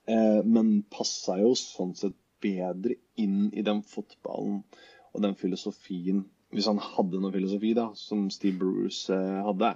[0.10, 4.62] Eh, men passa jo sånn sett bedre inn i den fotballen
[5.12, 6.24] og den filosofien
[6.56, 9.76] Hvis han hadde noen filosofi, da, som Steve Bruce eh, hadde.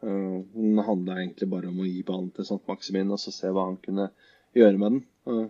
[0.00, 2.62] Uh, den handla egentlig bare om å gi ballen til St.
[2.68, 4.06] Maximin og så se hva han kunne
[4.56, 5.00] gjøre med den.
[5.28, 5.48] Uh,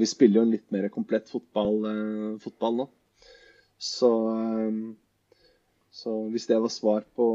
[0.00, 2.86] vi spiller jo en litt mer komplett fotball, uh, fotball nå.
[3.80, 4.10] Så
[5.94, 7.26] så hvis det var svar på,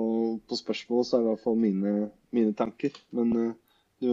[0.43, 1.93] på spørsmålet, så er det i hvert fall mine,
[2.35, 2.97] mine tanker.
[3.15, 3.29] Men
[4.03, 4.09] du,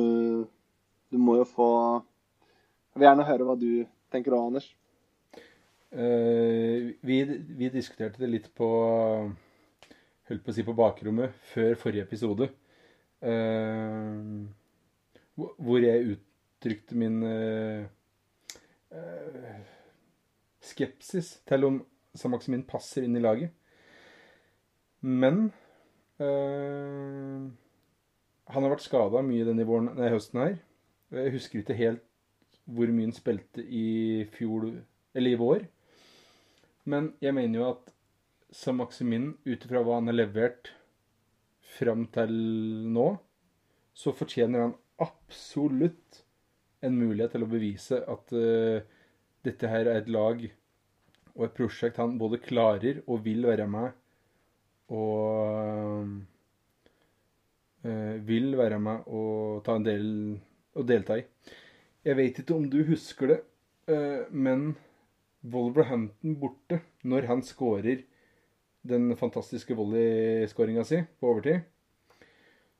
[1.10, 1.68] du, må jo få
[2.92, 3.70] Jeg vil gjerne høre hva du
[4.14, 4.68] tenker òg, Anders.
[5.94, 8.66] Uh, vi, vi, diskuterte det litt på
[10.26, 12.48] Holdt på å si på bakrommet før forrige episode.
[13.22, 14.42] Uh,
[15.36, 17.20] hvor jeg uttrykte min
[20.64, 21.78] skepsis til om
[22.16, 23.52] Samaksimin passer inn i laget.
[25.06, 25.52] Men
[26.18, 27.52] han
[28.56, 30.58] har vært skada mye denne våren, nei, høsten her.
[31.14, 32.02] Jeg husker ikke helt
[32.66, 34.66] hvor mye han spilte i fjor,
[35.14, 35.66] eller i vår.
[36.86, 37.92] Men jeg mener jo at
[38.54, 40.70] Sam Maximin, ut ifra hva han har levert
[41.76, 42.34] fram til
[42.94, 43.08] nå,
[43.96, 46.22] så fortjener han absolutt
[46.86, 48.78] en mulighet til å bevise at uh,
[49.46, 50.42] dette her er et lag
[51.36, 53.88] og et prosjekt han både klarer og vil være med
[54.94, 56.06] og
[57.82, 60.08] uh, vil være med og ta en del
[60.76, 61.24] og delta i.
[62.06, 63.40] Jeg vet ikke om du husker det,
[63.90, 64.76] uh, men
[65.52, 68.02] Wolverhampton borte, når han skårer
[68.86, 71.60] den fantastiske volleyskåringa si på overtid,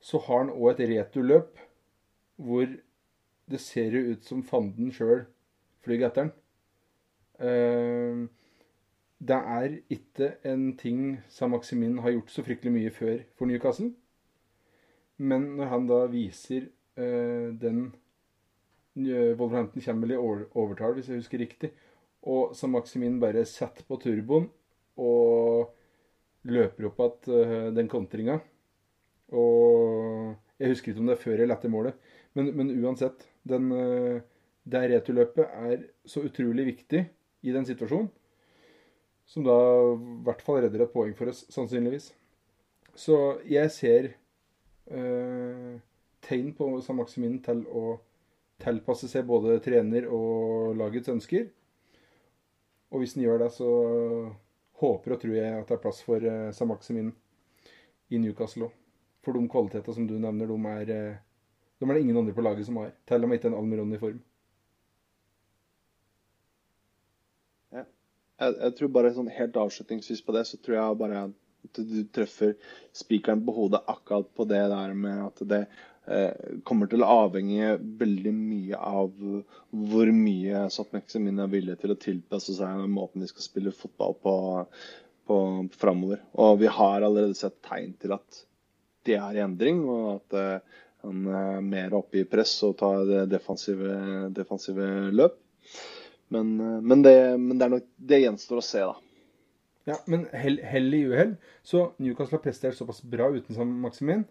[0.00, 1.62] så har han òg et returløp
[2.36, 2.66] hvor
[3.50, 5.24] det ser jo ut som fanden sjøl
[5.86, 6.32] flyr etter den.
[7.36, 8.26] Uh,
[9.16, 13.92] det er ikke en ting som Maximin har gjort så fryktelig mye før for Newcastle.
[15.16, 17.94] Men når han da viser uh, den
[18.96, 21.70] Wolverhampton kommer vel i overtall, hvis jeg husker riktig,
[22.26, 24.48] og så Maximin bare setter på turboen
[24.98, 25.72] og
[26.46, 28.40] løper opp igjen uh, den kontringa.
[29.34, 31.96] Og jeg husker ikke om det er før eller etter målet,
[32.38, 33.26] men, men uansett.
[33.46, 34.20] Den, uh,
[34.66, 37.04] det returløpet er så utrolig viktig
[37.46, 38.08] i den situasjonen.
[39.26, 39.56] Som da
[39.94, 42.12] i hvert fall redder et poeng for oss, sannsynligvis.
[42.96, 43.16] Så
[43.50, 44.06] jeg ser
[44.88, 45.72] eh,
[46.24, 47.98] tegn på San Maximin til å
[48.62, 51.50] tilpasse seg både trener og lagets ønsker.
[52.90, 53.68] Og hvis den gjør det, så
[54.80, 57.10] håper og tror jeg at det er plass for uh, Samaximin
[58.10, 58.74] i Newcastle òg.
[59.26, 61.16] For de kvaliteter som du nevner, de er, eh,
[61.80, 62.92] de er det ingen andre på laget som har.
[63.10, 64.20] Til og med ikke en Almiron i form.
[68.40, 71.98] jeg, jeg, tror bare sånn helt avslutningsvis på det, så tror jeg bare at du
[72.14, 72.54] treffer
[72.94, 75.80] spikeren på hodet akkurat på det der med at det eh,
[76.66, 79.10] kommer til å avhenge veldig mye av
[79.74, 84.14] hvor mye Satmeksemin er villig til å tilpasse seg den måten de skal spille fotball
[84.22, 84.34] på,
[85.26, 85.38] på
[85.74, 86.22] framover.
[86.38, 88.44] Og vi har allerede sett tegn til at
[89.06, 93.26] det er i endring, og at eh, han er mer oppe i press og tar
[93.30, 93.98] defensive,
[94.34, 95.38] defensive løp.
[96.34, 98.96] Men, eh, men, det, men det, nok, det, gjenstår å se, da.
[99.86, 104.24] Ja, Men hell, hell i uhell, så Newcastle har prestert såpass bra uten Maximin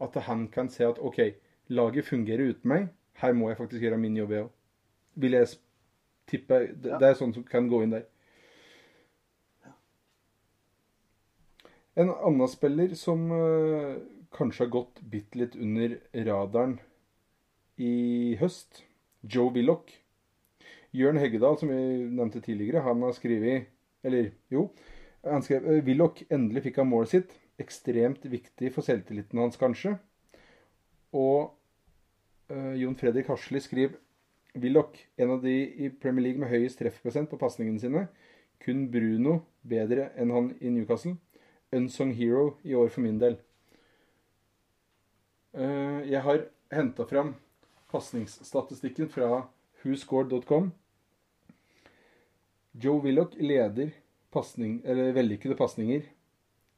[0.00, 1.20] at han kan se at OK,
[1.68, 2.88] laget fungerer uten meg.
[3.20, 4.54] Her må jeg faktisk gjøre min jobb, jeg òg.
[5.20, 5.50] Vil jeg
[6.30, 6.60] tippe.
[6.72, 8.06] Det, det er sånn som kan gå inn der.
[12.00, 13.98] En annen spiller som uh,
[14.32, 15.98] kanskje har gått bitte litt under
[16.28, 16.78] radaren
[17.80, 18.84] i høst,
[19.20, 19.90] Joe Willoch.
[20.96, 23.68] Jørn Heggedal, som vi nevnte tidligere, han har skrevet
[24.02, 24.70] Eller jo,
[25.26, 27.39] han skrev uh, Willoch endelig fikk han målet sitt.
[27.60, 29.96] Ekstremt viktig for selvtilliten hans, kanskje.
[31.16, 31.52] Og
[32.52, 33.98] uh, Jon Fredrik Hasli skriver
[34.60, 35.54] Willoch, en av de
[35.84, 38.06] i Premier League med høyest treffprosent på pasningene sine.
[38.60, 41.16] Kun Bruno bedre enn han i Newcastle
[41.72, 43.38] unsung hero i år for min del.
[45.54, 46.44] Uh, jeg har
[46.74, 47.34] henta fram
[47.90, 49.46] pasningsstatistikken fra
[49.82, 50.70] whoscored.com.
[52.72, 53.90] Joe Willoch leder
[54.30, 56.06] passning, eller vellykkede pasninger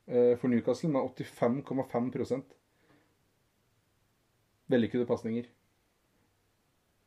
[0.06, 2.42] for Newcastle med 85,5
[4.72, 5.48] vellykkede pasninger.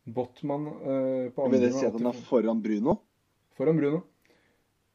[0.05, 2.99] Botman eh, på andre Vil det si at han er foran Bruno?
[3.57, 4.03] Foran Bruno.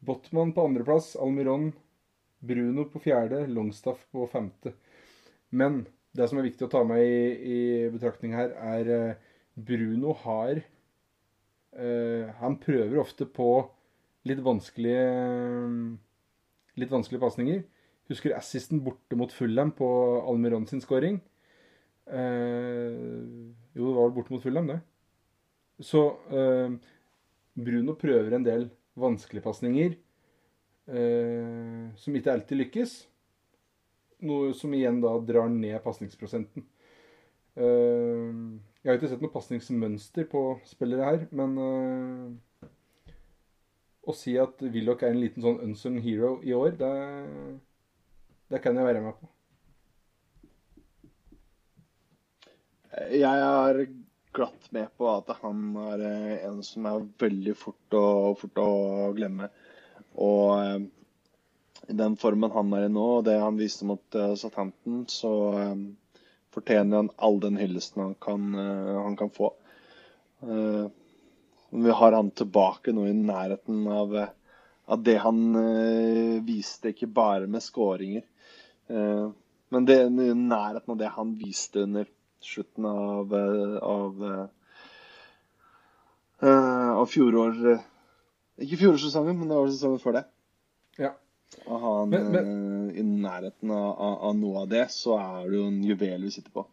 [0.06, 1.72] Botman på andreplass, Almiron
[2.38, 4.72] Bruno på fjerde, Longstaff på femte.
[5.50, 5.82] Men
[6.16, 7.18] det som er viktig å ta med i,
[7.56, 7.58] i
[7.92, 13.50] betraktning her, er uh, Bruno har uh, Han prøver ofte på
[14.28, 15.04] litt vanskelige
[16.80, 17.60] litt vanskelige pasninger.
[18.10, 19.88] Husker assisten borte mot Fulham på
[20.26, 21.20] Almiron sin scoring.
[22.10, 24.80] Uh, jo, det var vel borte mot Fulham, det.
[25.80, 26.02] Så
[27.56, 28.66] Bruno prøver en del
[29.00, 29.94] vanskelige pasninger
[30.92, 32.92] eh, som ikke alltid lykkes.
[34.28, 36.66] Noe som igjen da drar ned pasningsprosenten.
[37.56, 41.56] Jeg har ikke sett noe pasningsmønster på spillere her, men
[44.00, 46.92] å si at Willoch er en liten sånn unsung hero i år, det,
[48.50, 49.28] det kan jeg være med på.
[53.14, 53.84] Jeg er
[54.34, 55.60] glatt med på at han
[55.92, 58.02] er eh, en som er veldig fort å,
[58.38, 58.70] fort å
[59.14, 59.46] glemme.
[60.18, 60.80] Og eh,
[61.90, 65.32] i den formen han er i nå, og det han viste mot satanten, Southampton, så
[66.54, 69.48] fortjener han all den hyllesten han kan, han kan få.
[71.70, 74.14] Vi har han tilbake nå i nærheten av,
[74.86, 75.40] av det han
[76.46, 78.26] viste, ikke bare med skåringer.
[78.90, 82.08] Men det, er nærheten av det han viste under
[82.42, 83.34] slutten av,
[83.84, 84.24] av,
[86.50, 87.80] av fjorår
[88.60, 90.24] ikke fjorårssesongen, men det var sesongen før det.
[91.00, 91.14] Ja.
[91.64, 92.50] Ha han men, men,
[92.92, 96.32] i nærheten av, av, av, noe av det, så er det jo en juvel vi
[96.34, 96.66] sitter på.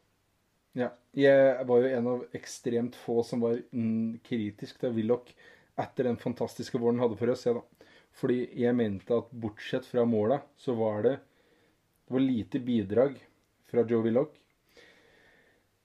[0.77, 0.91] Ja.
[1.17, 3.57] Jeg var jo en av ekstremt få som var
[4.27, 5.31] kritisk til Willoch
[5.79, 7.47] etter den fantastiske våren han hadde for oss.
[7.47, 7.93] Ja, da.
[8.17, 11.15] Fordi jeg mente at bortsett fra måla, så var det,
[12.07, 13.17] det var lite bidrag
[13.67, 14.31] fra Joe Willoch.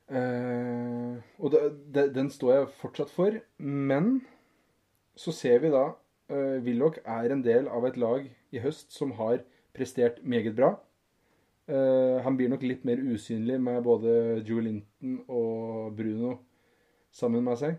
[0.07, 1.63] Eh, og det,
[1.95, 3.41] det, den står jeg fortsatt for.
[3.59, 4.21] Men
[5.19, 5.89] så ser vi da
[6.31, 9.43] eh, Willoch er en del av et lag i høst som har
[9.75, 10.77] prestert meget bra.
[11.71, 16.33] Uh, han blir nok litt mer usynlig med både Joe Linton og Bruno
[17.15, 17.77] sammen med seg.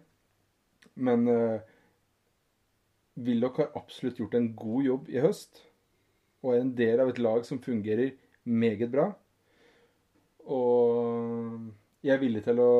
[0.95, 1.59] Men uh,
[3.19, 5.61] Willoch har absolutt gjort en god jobb i høst.
[6.41, 8.15] Og er en del av et lag som fungerer
[8.45, 9.09] meget bra.
[10.43, 11.59] Og
[12.03, 12.73] jeg er villig til å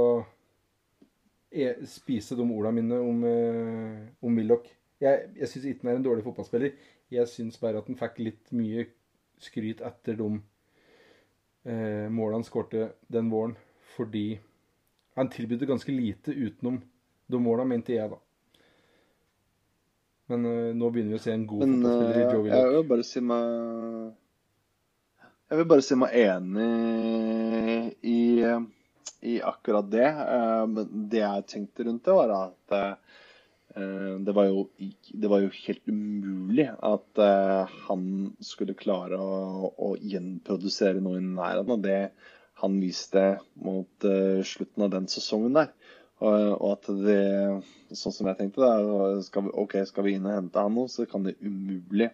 [1.87, 4.65] spise de ordene mine om, uh, om Willoch.
[5.03, 6.73] Jeg, jeg syns han er en dårlig fotballspiller.
[7.13, 8.87] Jeg syns bare at han fikk litt mye
[9.43, 10.29] skryt etter de
[11.67, 13.55] eh, målene han skårte den våren,
[13.97, 14.39] fordi
[15.17, 16.79] han tilbydde ganske lite utenom
[17.27, 18.19] de målene, mente jeg, da.
[20.31, 22.61] Men eh, nå begynner vi å se en god Men, fotballspiller i Joe Willoch.
[22.61, 24.13] Jeg vil bare si meg
[25.53, 26.69] Jeg vil bare si meg enig
[28.09, 28.21] i
[29.23, 30.07] i akkurat det.
[30.09, 34.65] Eh, det jeg tenkte rundt det, var at eh, det var, jo,
[35.13, 38.03] det var jo, helt umulig at uh, han
[38.45, 42.01] skulle klare å, å gjenprodusere noe i nærheten av det
[42.61, 43.23] han viste
[43.65, 44.05] mot
[44.45, 45.71] slutten av den sesongen der.
[46.21, 47.23] Og at det,
[47.97, 50.85] sånn som jeg tenkte, da, skal vi, OK, skal vi inn og hente han nå,
[50.93, 52.11] så kan det umulig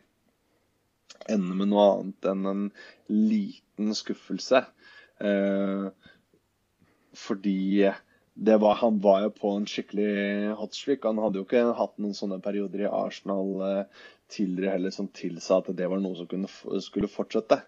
[1.30, 2.68] ende med noe annet enn en
[3.12, 4.64] liten skuffelse.
[5.20, 5.89] Eh,
[7.20, 7.60] fordi
[8.39, 11.03] var, han var jo på en skikkelig hotstreak.
[11.03, 15.60] Han hadde jo ikke hatt noen sånne perioder i Arsenal eh, tidligere heller som tilsa
[15.60, 16.49] at det var noe som kunne,
[16.84, 17.60] skulle fortsette.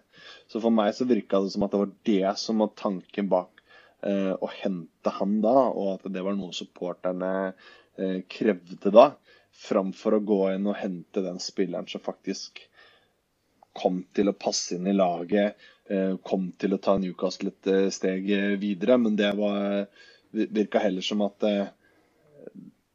[0.48, 3.62] Så for meg så virka det som at det var det som var tanken bak
[4.06, 9.12] eh, å hente han da, og at det var noe supporterne eh, krevde da.
[9.52, 12.62] framfor å gå inn og hente den spilleren som faktisk
[13.76, 15.58] kom til å passe inn i laget,
[15.90, 18.28] eh, kom til å ta Newcastle et eh, steg
[18.60, 18.98] videre.
[19.00, 19.86] Men det var,
[20.32, 21.44] virka heller som at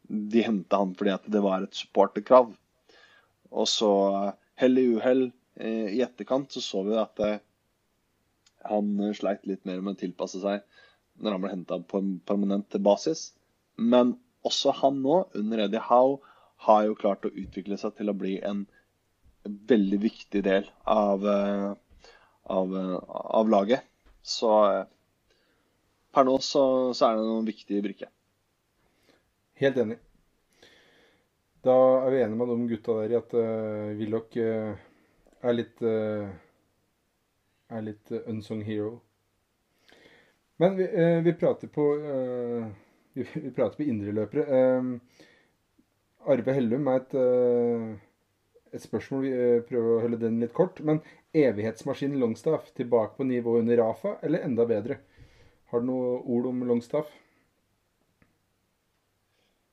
[0.08, 2.54] de henta han fordi at det var et supporterkrav.
[3.52, 3.92] Og så
[4.58, 7.22] hell i uhell i etterkant så så vi at
[8.68, 10.66] han sleit litt mer med å tilpasse seg
[11.22, 13.32] når han ble henta på en permanent basis.
[13.78, 14.16] Men
[14.48, 16.20] også han nå, under Eddie Howe,
[16.66, 18.66] har jo klart å utvikle seg til å bli en
[19.48, 21.72] veldig viktig del av, eh,
[22.58, 22.98] av, eh,
[23.42, 23.84] av laget.
[24.22, 24.84] Så eh,
[26.14, 28.12] per nå så, så, er det noen viktige brikker.
[29.62, 30.00] Helt enig.
[31.66, 31.76] Da
[32.06, 34.76] er vi enige med de gutta der i at uh, Willoch uh,
[35.42, 36.30] er litt uh,
[37.74, 39.00] er litt unsung hero.
[40.62, 42.70] Men vi, uh, vi prater på uh,
[43.18, 44.46] vi prater på indreløpere.
[44.48, 45.26] Uh,
[46.28, 48.07] Arve Hellum er et, uh,
[48.78, 49.24] et spørsmål.
[49.26, 50.82] Vi uh, prøver å holde den litt kort.
[50.86, 51.02] Men
[51.38, 55.00] evighetsmaskinen Longstaff tilbake på nivå under Rafa, eller enda bedre?
[55.72, 57.10] Har du noe ord om Longstaff?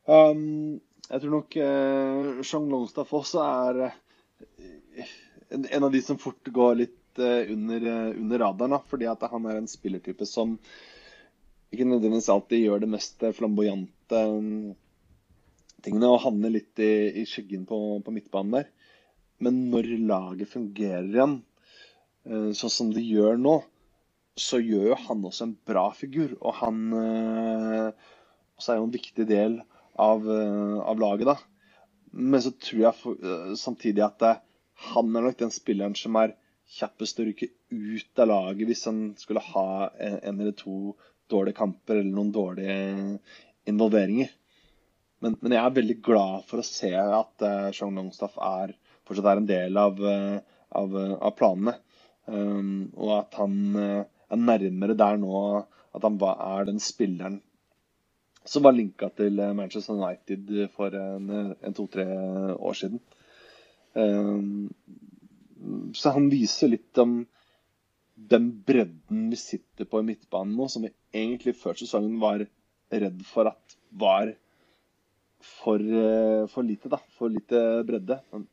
[0.05, 3.85] Um, jeg tror nok uh, Jean Longstaff også er
[5.49, 7.85] en, en, av de som fort går litt under,
[8.19, 8.81] under radaren.
[8.91, 10.57] Fordi at han er en spillertype som
[11.75, 14.75] ikke nødvendigvis alltid gjør det mest flamboyante um,
[15.85, 18.71] tingene og havner litt i, i skyggen på, på, midtbanen der.
[19.45, 21.39] Men når laget fungerer igjen,
[22.31, 23.59] uh, sånn som det gjør nå,
[24.41, 26.37] så gjør jo han også en bra figur.
[26.41, 27.91] Og han uh,
[28.59, 29.61] også er jo en viktig del
[30.01, 31.37] av, uh, av laget, da.
[32.15, 34.23] Men så tror jeg samtidig at
[34.91, 36.37] han er nok den spilleren som er
[36.77, 40.95] kjappest å rykke ut av laget hvis han skulle ha en, eller to
[41.31, 42.77] dårlige kamper eller noen dårlige
[43.71, 44.31] involveringer.
[45.25, 48.75] Men, men, jeg er veldig glad for å se at uh, Longstaff er,
[49.09, 50.39] fortsatt er en del av, uh,
[50.81, 51.77] av, uh, av planene.
[52.25, 55.41] Um, og at han uh, er nærmere der nå
[55.95, 57.43] at han er den spilleren
[58.45, 62.05] som var linka til Manchester United for en, en to-tre
[62.55, 63.01] år siden.
[63.95, 64.73] Um,
[65.97, 67.23] så han viser litt om
[68.15, 72.45] den bredden vi sitter på i midtbanen nå, som vi egentlig før sesongen var
[72.93, 74.35] redd for at var
[75.45, 77.01] for, eh, for lite, da.
[77.19, 78.21] For lite bredde.
[78.33, 78.47] Men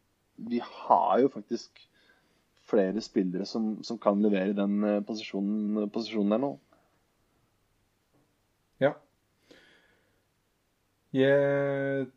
[0.49, 1.83] vi har jo faktisk
[2.71, 6.51] flere spillere som, som kan levere den eh, posisjonen, posisjonen der nå.
[8.81, 8.93] Ja.
[11.13, 12.07] Jeg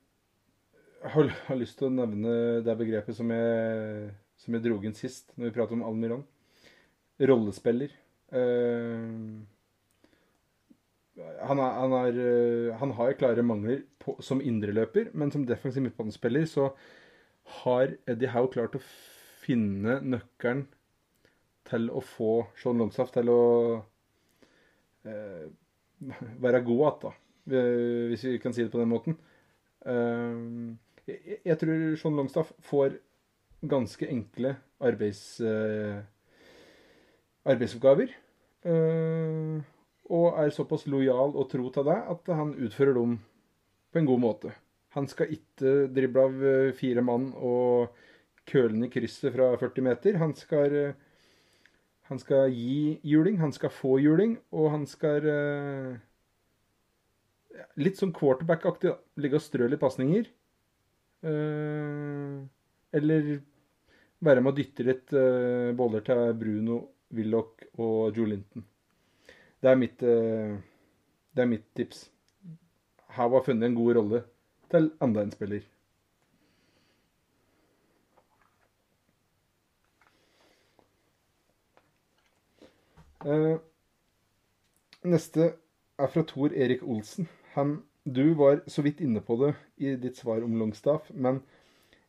[1.04, 5.34] har, har, lyst til å nevne det begrepet som jeg, som jeg dro inn sist,
[5.34, 6.24] når vi pratet om Almiron
[7.20, 7.92] rollespiller.
[8.34, 9.42] Uh,
[11.14, 15.84] han, er, han, er, uh, han, har klare mangler på, som indreløper, men som defensiv
[15.84, 16.72] midtbanespiller så
[17.64, 18.82] har Eddie Howe klart å
[19.44, 20.66] finne nøkkelen
[21.68, 23.44] til å få Sean Longstaff til å
[25.08, 25.46] eh,
[26.44, 27.12] være god igjen, da.
[28.10, 29.16] Hvis vi kan si det på den måten.
[29.84, 32.96] Jeg, jeg, tror Sean Longstaff får
[33.68, 35.24] ganske enkle arbeids
[37.44, 38.12] arbeidsoppgaver.
[38.64, 39.60] Eh,
[40.14, 43.18] og er såpass lojal og tro til deg at han utfører dem
[43.92, 44.52] på en god måte.
[44.94, 47.94] Han skal ikke drible av eh, fire mann og
[48.48, 50.18] kølen i krysset fra 40 meter.
[50.20, 50.94] Han skal, eh,
[52.10, 55.30] han skal gi juling, han skal få juling, og han skal
[57.78, 58.90] Litt sånn quarterback-aktig.
[59.22, 60.26] Ligge og strø litt pasninger.
[62.98, 63.28] Eller
[64.26, 65.14] være med å dytte litt
[65.78, 66.80] boller til Bruno
[67.14, 68.66] Willoch og Joe Linton.
[69.62, 70.58] Det er mitt, eh,
[71.32, 72.10] det er mitt tips.
[73.16, 74.24] Her var funnet en god rolle
[74.74, 75.64] til enda en spiller.
[83.24, 83.56] Uh,
[85.08, 85.54] neste
[85.96, 87.28] er fra Tor Erik Olsen.
[87.54, 91.40] Han, du var så vidt inne på det i ditt svar om Longstaff, men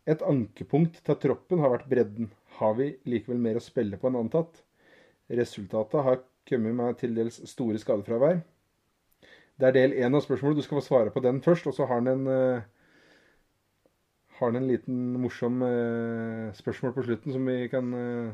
[0.06, 2.34] et ankepunkt til troppen har vært bredden.
[2.60, 4.60] Har vi likevel mer å spille på enn antatt?
[5.32, 8.44] Resultatet har kommet med til dels store skadefravær.
[9.60, 10.60] Det er del én av spørsmålet.
[10.60, 11.68] Du skal få svare på den først.
[11.70, 12.64] Og så har han en, uh,
[14.40, 18.34] har han en liten morsom uh, spørsmål på slutten som vi kan uh,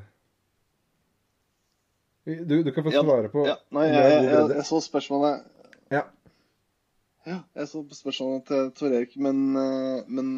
[2.26, 5.47] du, du, kan få svare på ja, Nei, jeg, jeg, jeg, jeg, så spørsmålet
[5.89, 6.03] Ja.
[7.26, 9.39] Ja, jeg så spørsmålet til Tor Erik, men,
[10.09, 10.30] men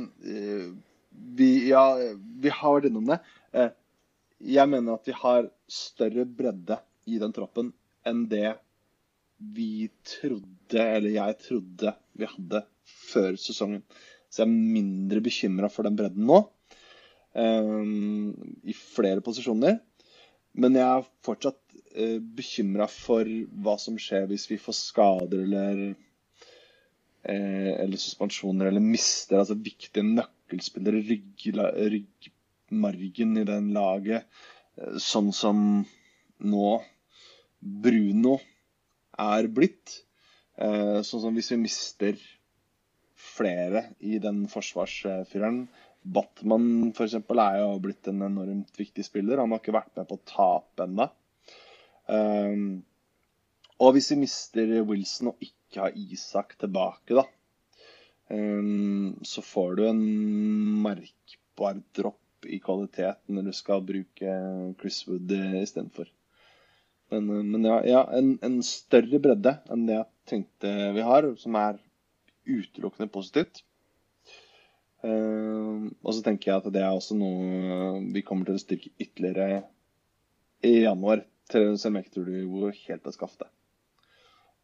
[1.11, 1.83] vi, ja,
[2.15, 3.19] vi har vært innom det
[4.43, 6.77] jeg mener at vi har større bredde
[7.07, 7.71] i den troppen
[8.07, 8.55] enn det
[9.55, 12.63] vi trodde, eller jeg trodde vi hadde
[13.11, 13.83] før sesongen.
[14.29, 16.39] Så jeg er mindre bekymra for den bredden nå.
[17.33, 18.33] Um,
[18.65, 19.79] I flere posisjoner.
[20.53, 21.59] Men jeg er fortsatt
[21.97, 23.29] uh, bekymra for
[23.65, 30.05] hva som skjer hvis vi får skader eller uh, eller suspensjoner eller mister altså viktige
[30.05, 31.01] nøkkelspillere,
[31.93, 34.29] ryggmargen i den laget.
[34.77, 35.83] Uh, sånn som
[36.43, 36.73] nå
[37.63, 38.37] Bruno
[39.19, 39.99] er blitt.
[40.53, 42.19] Uh, sånn som hvis vi mister
[43.23, 45.63] flere i den forsvarsfyreren
[46.03, 47.15] Batman f.eks.
[47.15, 49.39] er jo blitt en enormt viktig spiller.
[49.39, 51.07] Han har ikke vært med på å tape ennå.
[52.11, 52.83] Um,
[53.79, 57.23] og hvis vi mister Wilson og ikke har Isak tilbake, da,
[58.35, 60.03] um, så får du en
[60.83, 62.19] merkbar dropp
[62.51, 64.35] i kvalitet når du skal bruke
[64.81, 66.11] Chris Wood istedenfor.
[67.13, 71.57] Men, men ja, ja en, en, større bredde enn det jeg tenkte vi har, som
[71.59, 71.79] er
[72.47, 73.63] utelukkende positivt.
[75.03, 78.93] Uh, og så tenker jeg at det er også noe vi kommer til å styrke
[79.03, 79.65] ytterligere
[80.63, 81.25] i januar.
[81.51, 83.49] Til Selmektor du går helt av skaftet.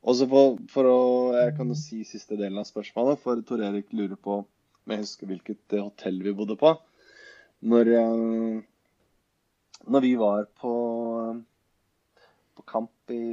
[0.07, 0.99] Og så for, for, å
[1.35, 5.03] Jeg kan jo si siste delen av spørsmålet, for Tor Erik lurer på om jeg
[5.03, 6.71] husker hvilket hotell vi bodde på.
[7.67, 8.63] Når, uh,
[9.91, 10.71] når vi var på
[12.69, 13.23] kamp i,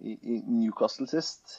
[0.00, 1.58] i, i Newcastle sist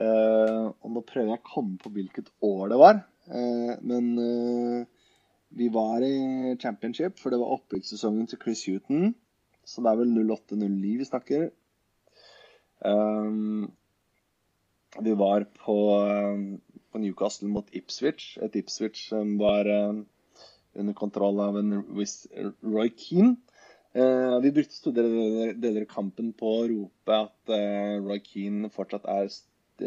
[0.00, 3.02] uh, Og nå prøver jeg å komme på hvilket år det var.
[3.28, 5.10] Uh, men uh,
[5.54, 9.12] vi var i championship, for det var opprykkssesongen til Chris Huton.
[9.64, 11.44] Så det er vel 08-09 vi snakker.
[15.06, 15.76] Vi var på,
[16.90, 18.34] på, Newcastle mot Ipswich.
[18.44, 19.70] Et Ipswich som var
[20.74, 21.78] under kontroll av en
[22.66, 23.38] Roy Keane.
[23.94, 25.04] Uh, vi brukte store
[25.54, 29.28] deler av kampen på å rope at uh, Roy Keane fortsatt er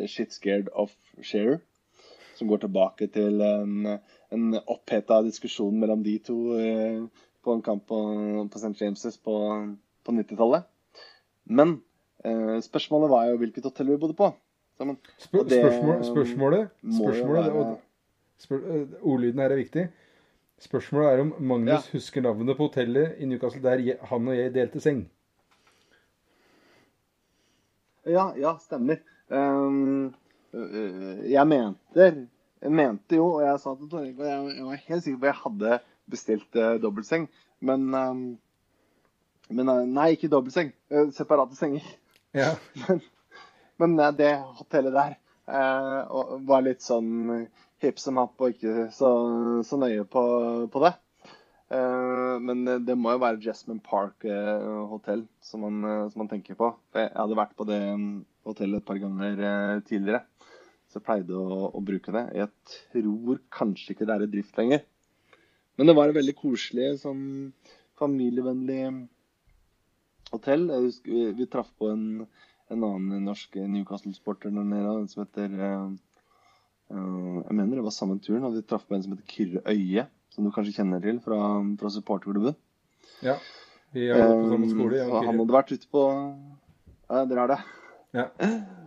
[0.08, 1.60] shit scared of Shearer
[2.38, 3.88] som går tilbake til en,
[4.32, 7.99] en oppheta diskusjon mellom de to uh, på en kamp på,
[8.51, 8.76] på St.
[8.82, 9.36] James' på,
[10.03, 10.68] på 90-tallet.
[11.47, 11.78] Men
[12.26, 14.32] uh, spørsmålet var jo hvilket hotell vi bodde på.
[14.78, 17.78] Spør, det, spørsmål, spørsmålet, spørsmålet være...
[18.38, 19.86] spør, eh, Ordlyden her er viktig.
[20.58, 21.93] Spørsmålet er om Magnus ja.
[21.93, 25.03] husker navnet på hotellet i Newcastle der han og jeg delte seng.
[28.08, 29.03] Ja, ja, stemmer.
[29.30, 30.16] Um,
[31.28, 32.08] jeg mente
[32.58, 35.30] jeg mente jo, og jeg sa til Torgeir jeg, jeg, var helt sikker på at
[35.30, 35.80] jeg hadde
[36.10, 37.28] bestilt uh, dobbeltseng.
[37.60, 38.24] Men, um,
[39.49, 40.74] men uh, Nei, ikke dobbeltseng.
[40.89, 41.86] Uh, separate senger.
[42.34, 42.55] Ja.
[42.88, 43.03] men,
[43.78, 47.30] men uh, det hotellet der var litt sånn
[47.84, 49.09] hipp som happ og ikke så,
[49.67, 50.23] så nøye på,
[50.73, 50.93] på det.
[52.47, 54.23] men det må jo være Jasmine Park
[54.89, 56.71] hotell som man, som man, tenker på.
[56.95, 58.07] Jeg hadde vært på det um,
[58.47, 60.23] hotellet et par ganger tidligere.
[60.88, 62.23] Så jeg pleide å, å, bruke det.
[62.39, 62.49] Jeg
[62.93, 64.86] tror kanskje ikke det er i drift lenger.
[65.78, 67.25] Men det var et veldig koselig, sånn
[67.99, 68.82] familievennlig
[70.32, 70.67] hotell.
[70.71, 72.05] Jeg husker Vi, vi traff på en,
[72.71, 75.91] en, annen norsk Newcastle-sporter som heter uh, uh,
[76.88, 78.46] Jeg mener det var samme turen.
[78.48, 81.40] Og vi traff på en som heter Kyrre Øye, som du kanskje kjenner til fra,
[81.80, 82.56] fra supporterklubben.
[83.26, 83.38] Ja.
[83.96, 85.02] Vi har gått på samme skole.
[85.02, 86.06] Ja, han hadde vært ute på
[87.08, 87.60] Ja, dere er det?
[88.18, 88.26] Ja.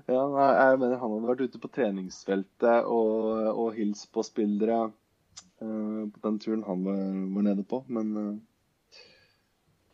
[0.09, 0.23] ja.
[0.37, 6.23] jeg mener han hadde vært ute på treningsfeltet og, og hilst på spillere uh, på
[6.27, 7.03] den turen han var,
[7.37, 7.83] var nede på.
[7.89, 9.01] Men uh,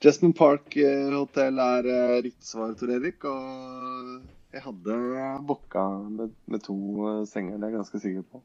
[0.02, 0.74] Justin Park
[1.14, 3.24] hotell er uh, riktig svar, Tor Erik.
[3.30, 4.98] Og jeg hadde
[5.46, 6.76] booka med, med, to
[7.28, 8.42] senger, det er jeg ganske sikker på.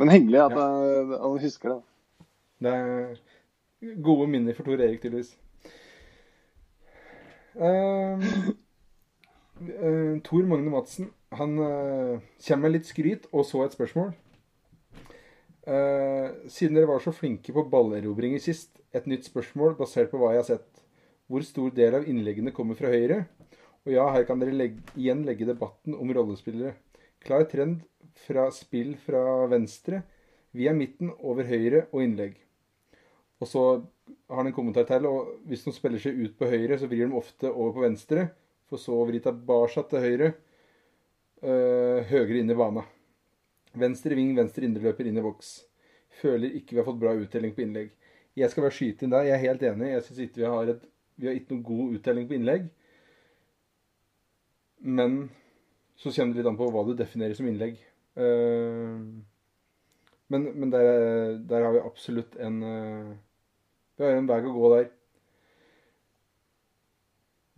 [0.00, 1.28] Men hyggelig at ja.
[1.42, 1.80] husker det.
[2.60, 5.36] Det er gode minner for Tor Erik, tydeligvis.
[7.54, 8.22] Um,
[9.60, 14.12] uh, Tor Magne Madsen han uh, kommer med litt skryt og så et spørsmål.
[15.66, 20.32] Uh, siden dere var så flinke på ballerobringer sist, et nytt spørsmål basert på hva
[20.34, 20.82] jeg har sett.
[21.30, 23.22] Hvor stor del av innleggene kommer fra høyre?
[23.86, 26.74] Og ja, her kan dere legge, igjen legge debatten om rollespillere.
[27.24, 27.80] Klar trend
[28.26, 30.02] fra spill fra venstre,
[30.56, 32.36] via midten, over høyre og innlegg.
[33.40, 33.64] Og så
[34.28, 37.06] har han en kommentar til, og hvis de spiller seg ut på høyre, så vrir
[37.08, 38.28] de ofte over på venstre
[38.70, 40.32] for så å vri tilbake til høyre.
[41.40, 42.84] Øh, høyere inn i bana.
[43.80, 45.54] Venstre ving, venstre indreløper inn i boks.
[46.20, 47.94] Føler ikke vi har fått bra uttelling på innlegg.
[48.36, 49.26] Jeg skal bare skyte inn der.
[49.26, 49.88] Jeg er helt enig.
[49.94, 50.84] Jeg syns ikke vi har, et,
[51.16, 52.68] vi har ikke noen god uttelling på innlegg.
[54.80, 55.28] Men
[56.00, 57.76] så kommer det litt an på hva du definerer som innlegg.
[58.16, 58.96] Uh,
[60.32, 63.12] men, men der, der, har vi absolutt en uh,
[63.98, 64.90] Vi har en vei å gå der.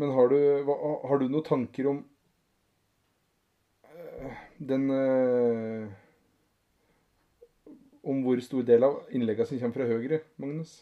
[0.02, 1.98] Men har du, har du noen tanker om
[3.86, 4.88] øh, den
[8.02, 10.80] om hvor stor del av innleggene som kommer fra høyre, Magnus?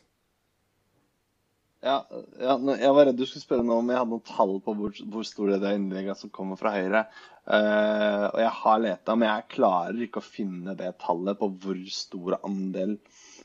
[1.81, 2.03] Ja,
[2.37, 4.97] ja, jeg var redd du skulle spørre noe om jeg hadde noen tall på hvor,
[5.13, 7.07] hvor stor det er innleggene som kommer fra høyre.
[7.49, 11.79] Uh, og jeg har leta, men jeg klarer ikke å finne det tallet på hvor
[11.95, 12.99] stor andel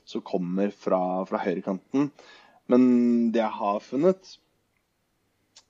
[0.03, 2.09] som kommer fra, fra høyrekanten.
[2.67, 2.83] Men
[3.31, 4.33] det jeg har funnet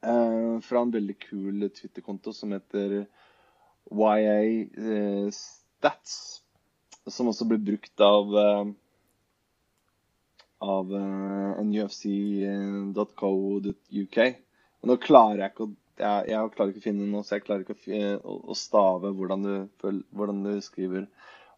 [0.01, 3.03] uh, fra en veldig kul Twitter-konto som heter
[3.93, 4.39] YA
[4.73, 6.17] uh, Stats,
[7.13, 8.33] som også blir brukt av
[10.65, 12.17] av uh, nufc.co.uk.
[14.85, 17.63] Nå klarer jeg ikke å jeg, jeg, klarer ikke å finne noe, så jeg klarer
[17.63, 17.77] ikke å,
[18.19, 19.53] å, å stave hvordan du,
[20.11, 21.05] hvordan du, skriver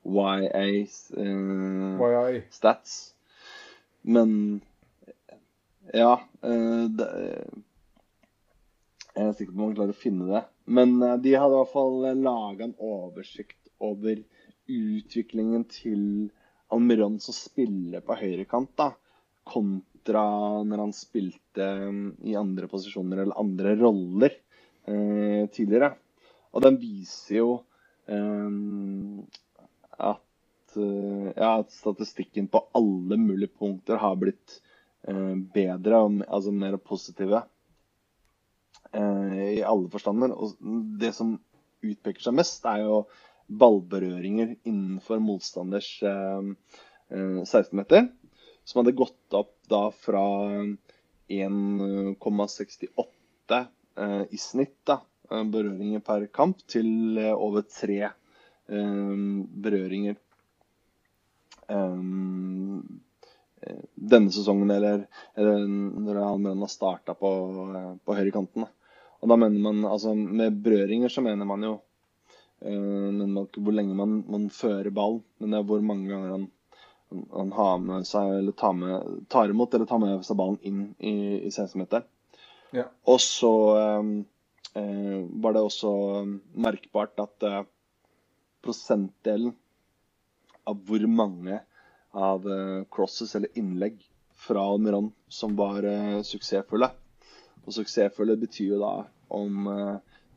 [0.07, 0.65] YA
[1.17, 2.97] uh, stats.
[4.07, 4.61] Men
[5.95, 7.07] ja uh, det,
[9.15, 10.43] Jeg er sikker på om man klarer å finne det.
[10.69, 14.21] Men uh, de hadde i hvert fall laga en oversikt over
[14.67, 16.03] utviklingen til
[16.73, 18.91] Almiron som spiller på høyrekant, da,
[19.47, 20.23] kontra
[20.67, 25.93] når han spilte mm, i andre posisjoner eller andre roller eh, tidligere.
[26.51, 27.49] Og den viser jo
[28.09, 28.49] eh,
[29.97, 34.59] at, ja, at, statistikken på alle mulige punkter har blitt
[35.07, 37.45] eh, bedre, altså mer positive.
[38.91, 40.35] Eh, I alle forstander.
[40.35, 40.57] Og
[41.01, 41.37] det som
[41.85, 43.01] utpeker seg mest, er jo
[43.47, 46.41] ballberøringer innenfor motstanders eh,
[47.11, 47.97] 16-meter.
[47.97, 48.07] Eh,
[48.67, 50.23] som hadde gått opp da fra
[51.27, 53.65] 1,68
[53.97, 58.11] eh, i snitt da, eh, berøringer per kamp til eh, over tre eh,
[59.67, 60.15] berøringer
[61.67, 62.79] denne
[64.31, 65.01] sesongen, eller,
[65.35, 67.27] eller når han har starta på,
[68.07, 68.63] på høyrekanten.
[69.19, 71.79] Og da mener man, altså Med berøringer så mener man jo Eh,
[72.61, 75.19] men hvor lenge man, man, fører ball.
[75.37, 76.47] Men det er hvor mange ganger han,
[77.33, 80.81] han har med seg, eller tar, med, tar, imot eller tar med seg ballen inn
[80.97, 81.13] i,
[81.45, 82.07] i 16-meteren.
[82.75, 82.87] Ja.
[83.07, 84.09] Og så eh,
[84.81, 85.91] eh, var det også
[86.59, 87.61] merkbart at eh,
[88.65, 89.53] prosentdelen
[90.67, 91.61] av hvor mange
[92.17, 94.01] av eh, crosses eller innlegg
[94.37, 96.89] fra Almiron som var eh, suksessfulle.
[97.63, 98.93] Og suksessfulle betyr jo da
[99.35, 99.67] om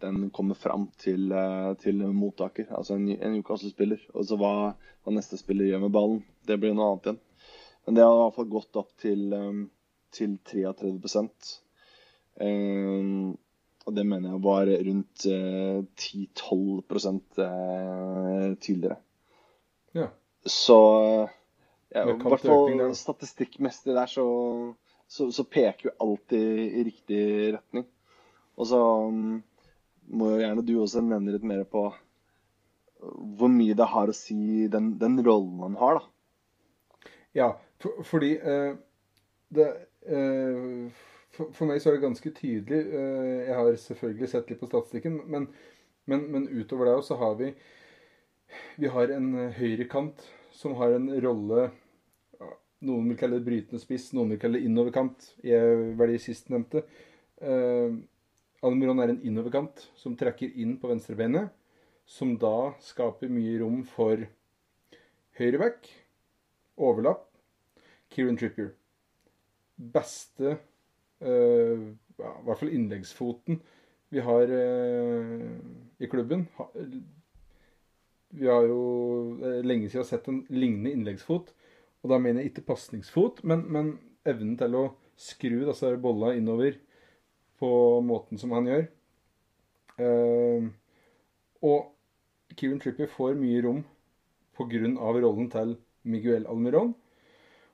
[0.00, 4.06] den kommer fram til, eh, til mottaker, altså en, en Newcastle-spiller.
[4.14, 4.52] Og så hva,
[5.04, 7.20] hva, neste spiller gjør med ballen, det blir noe annet igjen.
[7.86, 9.60] Men det har i hvert fall gått opp til, eh,
[10.16, 10.92] til 33
[12.40, 13.36] um,
[13.86, 18.98] Og det mener jeg var rundt uh, 10-12 uh, tidligere.
[19.96, 20.08] Ja.
[20.46, 20.80] Så
[21.90, 24.26] ja, i hvert fall statistikkmessig der så,
[25.08, 27.22] så, så, peker jo Alt i riktig
[27.56, 27.88] retning.
[28.60, 29.40] Og så um,
[30.10, 31.88] må jo gjerne du også nevne litt mer på
[33.00, 37.10] hvor mye det har å si, den, den rollen han har, da.
[37.36, 37.46] Ja,
[37.80, 38.74] for, fordi eh,
[39.54, 39.68] det
[40.10, 40.90] eh,
[41.30, 44.68] for, for, meg så er det ganske tydelig eh, Jeg har selvfølgelig sett litt på
[44.68, 45.46] statistikken, men,
[46.10, 47.52] men, men utover det så har vi
[48.82, 50.26] Vi har en høyrekant
[50.58, 51.70] som har en rolle
[52.86, 55.26] Noen vil kalle det brytende spiss, noen vil kalle det innoverkant.
[55.44, 56.80] Jeg velger sistnevnte.
[57.44, 57.98] Eh,
[58.66, 61.48] Almiron er en innoverkant som trekker inn på venstrebeinet,
[62.04, 64.26] som da skaper mye rom for
[65.38, 65.86] høyreback,
[66.80, 67.24] overlapp,
[68.10, 68.74] Kieran Trippier.
[69.78, 70.58] Beste
[71.22, 71.84] øh,
[72.20, 73.60] ja, I hvert fall innleggsfoten
[74.10, 75.46] vi har øh,
[76.02, 76.48] i klubben.
[78.30, 78.82] Vi har jo
[79.40, 81.54] uh, lenge siden sett en lignende innleggsfot.
[82.02, 83.90] Og da mener jeg ikke pasningsfot, men, men
[84.26, 84.84] evnen til å
[85.20, 86.78] skru disse bolla innover
[87.60, 88.86] på måten som han gjør.
[90.00, 90.70] Uh,
[91.60, 91.90] og
[92.56, 93.82] Kieran Trippier får mye rom
[94.56, 94.80] pga.
[94.96, 96.94] rollen til Miguel Almiron.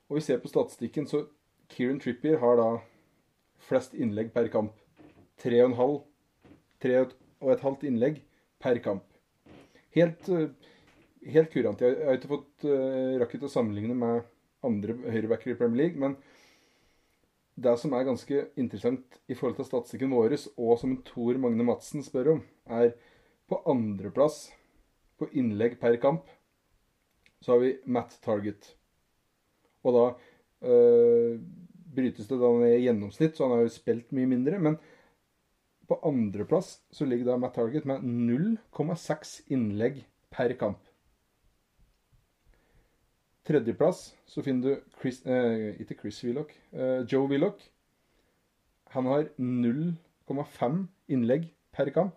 [0.08, 1.26] Og vi ser på statistikken, så
[1.68, 2.68] Kieran Trippier har da
[3.58, 4.74] flest innlegg per kamp.
[5.38, 5.98] Tre og en halv,
[6.82, 7.00] tre
[7.40, 8.22] og et halvt innlegg
[8.62, 9.04] per kamp.
[9.94, 10.50] Helt, uh,
[11.26, 11.80] helt kurant.
[11.80, 14.26] Jeg, har ikke fått uh, rakket å sammenligne med
[14.66, 16.16] andre høyrebacker i Premier League, men
[17.56, 22.04] det som er ganske interessant i forhold til statistikken vår, og som Tor Magne Madsen
[22.04, 22.92] spør om, er
[23.48, 24.50] på andreplass
[25.16, 26.26] på innlegg per kamp
[27.40, 28.72] så har vi Matt Target.
[29.86, 30.04] Og da
[30.66, 31.36] øh,
[31.94, 34.58] brytes det da ned i gjennomsnitt, så han har jo spilt mye mindre.
[34.58, 34.78] Men
[35.86, 40.02] på andreplass så ligger da Matt Target med 0,6 innlegg
[40.34, 40.82] per kamp.
[43.46, 47.60] Tredjeplass så finner du Chris, eh, ikke Chris Willoch, eh, Joe Willoch.
[48.94, 52.14] Han har 0,5 innlegg per kamp.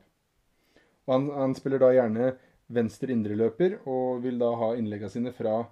[1.05, 2.31] Og han, han, spiller da gjerne
[2.69, 5.63] venstre indreløper og vil da ha innleggene sine fra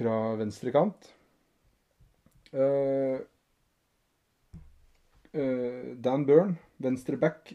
[0.00, 1.10] fra venstre kant.
[2.50, 3.20] Uh,
[5.34, 7.52] uh, Dan Byrne, venstre back,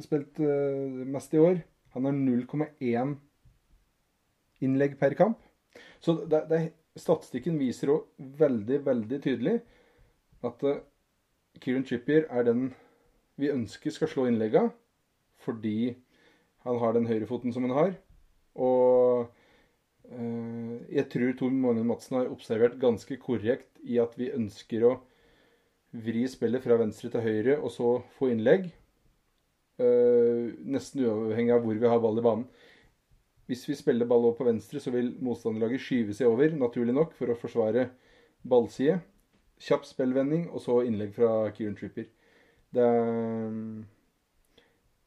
[0.00, 1.62] spilt uh, mest i år.
[1.94, 3.16] Han har 0,1
[4.64, 5.43] innlegg per kamp.
[6.04, 6.60] Så det, det,
[6.98, 9.58] statistikken viser òg veldig, veldig tydelig
[10.44, 10.82] at uh,
[11.62, 12.68] Kieran Chippier er den
[13.40, 14.68] vi ønsker skal slå innlegga,
[15.42, 15.94] fordi
[16.62, 17.96] han har den høyrefoten som han har.
[18.54, 19.26] Og
[20.12, 24.94] uh, jeg tror Tor Magne Madsen har observert ganske korrekt i at vi ønsker å
[26.04, 28.70] vri spillet fra venstre til høyre og så få innlegg.
[29.80, 32.46] Uh, nesten uavhengig av hvor vi har ball i banen.
[33.46, 37.12] Hvis vi spiller ball over på venstre, så vil motstanderlaget skyve seg over, naturlig nok,
[37.16, 37.90] for å forsvare
[38.48, 39.00] ballside.
[39.60, 42.08] Kjapp spillvending, og så innlegg fra Kieran Tripper.
[42.74, 42.88] Det,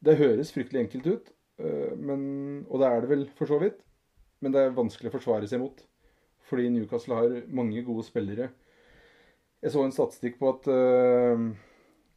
[0.06, 1.34] det høres fryktelig enkelt ut,
[1.64, 2.22] eh, men,
[2.70, 3.82] og det er det vel for så vidt.
[4.44, 5.82] Men det er vanskelig å forsvare seg mot.
[6.48, 8.52] Fordi Newcastle har mange gode spillere.
[9.64, 11.48] Jeg så en statistikk på at uh,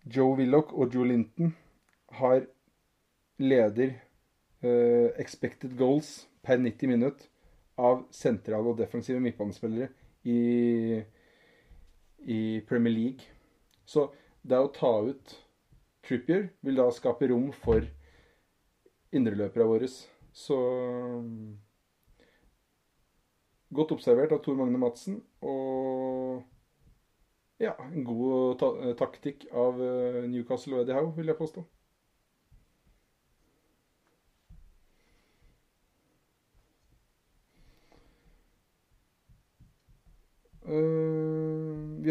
[0.04, 1.54] Joe Willoch og Joe Linton
[2.20, 2.44] har
[3.40, 3.94] leder
[4.64, 7.26] uh, expected goals per 90 minutt
[7.80, 9.88] av sentrale og defensive midtbanespillere
[10.28, 11.00] i,
[12.28, 13.30] i Premier League.
[13.88, 14.10] Så
[14.42, 15.36] det å ta ut
[16.04, 17.84] Trippier vil da skape rom for
[19.12, 19.88] indreløperne våre.
[20.32, 20.56] Så
[23.70, 25.20] Godt observert av Tor Magne Madsen.
[25.46, 26.42] Og
[27.62, 31.62] ja, en god ta taktikk av eh, Newcastle og Eddie Howe, vil jeg påstå.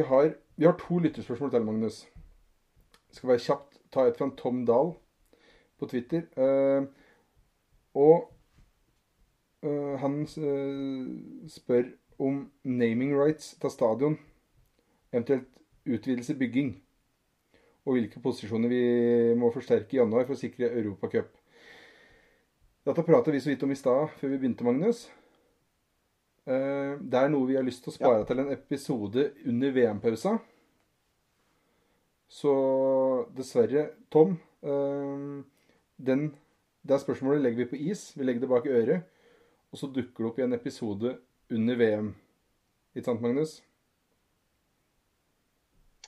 [0.10, 2.02] Har, vi har to lytterspørsmål til, Magnus.
[3.10, 4.94] Jeg skal være kjapt ta et fra Tom Dahl
[5.80, 6.28] på Twitter.
[6.38, 6.86] Uh,
[7.94, 8.34] og
[9.66, 11.90] uh, han uh, spør
[12.20, 14.20] om naming rights til stadion.
[15.14, 15.48] Eventuelt
[15.86, 16.84] utvidelse bygging.
[17.86, 18.84] Og hvilke posisjoner vi
[19.40, 21.32] må forsterke i januar for å sikre Europacup.
[22.86, 25.08] Dette pratet vi så vidt om i stad, før vi begynte, Magnus.
[26.50, 28.26] Det er noe vi har lyst til å spare ja.
[28.26, 30.32] til en episode under VM-pausa.
[32.30, 32.52] Så
[33.38, 35.44] dessverre, Tom øh,
[35.98, 36.36] den,
[36.82, 38.18] Det spørsmålet legger vi på is.
[38.18, 39.02] Vi legger det bak øret.
[39.72, 41.18] Og så dukker det opp i en episode
[41.50, 42.14] under VM.
[42.96, 43.60] Ikke sant, Magnus?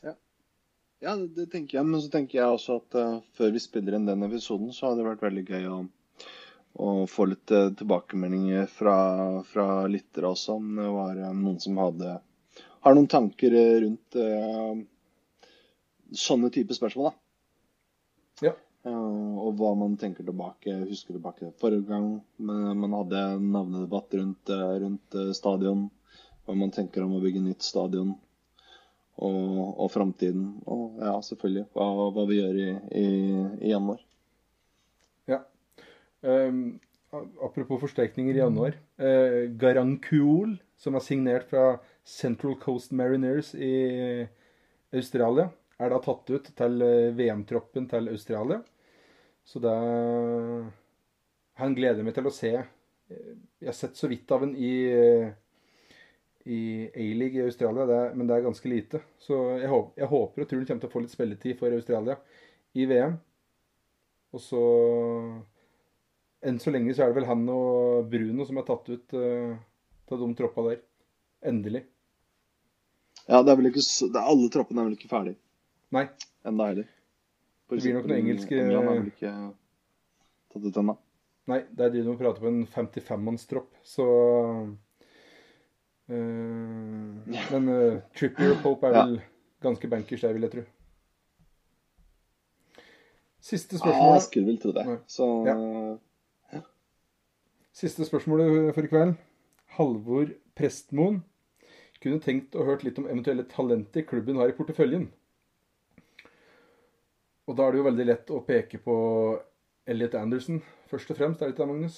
[0.01, 0.13] Ja.
[1.01, 1.85] ja, det tenker jeg.
[1.85, 5.01] Men så tenker jeg også at uh, før vi spiller inn den episoden, så hadde
[5.01, 5.77] det vært veldig gøy å,
[6.73, 8.95] å få litt uh, tilbakemeldinger fra,
[9.47, 12.19] fra lyttere også, om det var uh, noen som hadde
[12.81, 13.53] har noen tanker
[13.83, 14.15] rundt
[16.17, 17.11] sånne type spørsmål.
[17.11, 18.47] da.
[18.47, 18.53] Ja.
[18.81, 24.75] Uh, og hva man tenker tilbake, husker tilbake forrige gang man hadde navnedebatt rundt, eh,
[24.81, 25.85] rundt uh, stadion.
[26.47, 28.15] Hva man tenker om å bygge nytt stadion.
[29.21, 30.47] Og, og framtiden.
[30.65, 33.05] Og ja, selvfølgelig hva, hva vi gjør i, i,
[33.67, 34.01] i januar.
[36.21, 36.79] Um,
[37.41, 38.77] apropos forsterkninger i januar.
[39.01, 43.73] Uh, Garankuol, som er signert fra Central Coast Mariners i
[44.91, 45.49] Australia
[45.81, 48.61] er da tatt ut til eh, VM-troppen til Australia.
[49.43, 49.75] Så det
[51.61, 52.51] Han gleder meg til å se.
[53.11, 54.73] Jeg har sett så vidt av han i,
[56.47, 59.01] i A-league i Australia, det er, men det er ganske lite.
[59.21, 61.75] Så jeg, håper, jeg håper og tror han kommer til å få litt spilletid for
[61.75, 62.17] Australia
[62.73, 63.17] i VM.
[64.31, 64.63] Og så
[66.41, 69.53] Enn så lenge så er det vel han og Bruno som er tatt ut uh,
[70.11, 70.81] av de troppa der.
[71.47, 71.83] Endelig.
[73.27, 73.83] Ja, det er vel ikke,
[74.17, 75.35] alle troppene er vel ikke ferdig?
[75.93, 76.07] Nei.
[76.47, 76.89] Enda heller.
[77.69, 79.33] Det blir nok noen engelske England er vel ikke
[80.51, 80.97] tatt ut ennå.
[81.51, 84.05] Nei, der driver de og prater på en 55-mannstropp, så
[86.11, 86.19] uh,
[87.53, 89.25] Men uh, Trippier Pope er vel ja.
[89.63, 90.67] ganske bankers der, vil jeg tro.
[93.41, 94.07] Siste spørsmål.
[94.09, 94.85] Ja, jeg skulle vel tro det.
[95.09, 95.55] Så ja.
[97.81, 99.15] Siste spørsmålet for i kveld.
[99.73, 101.15] Halvor Prestmoen
[102.03, 105.07] kunne tenkt å hørt litt om eventuelle talenter klubben har i porteføljen.
[107.49, 108.95] Og da er det jo veldig lett å peke på
[109.89, 111.97] Elliot Anderson først og fremst, er det ikke det, Magnus?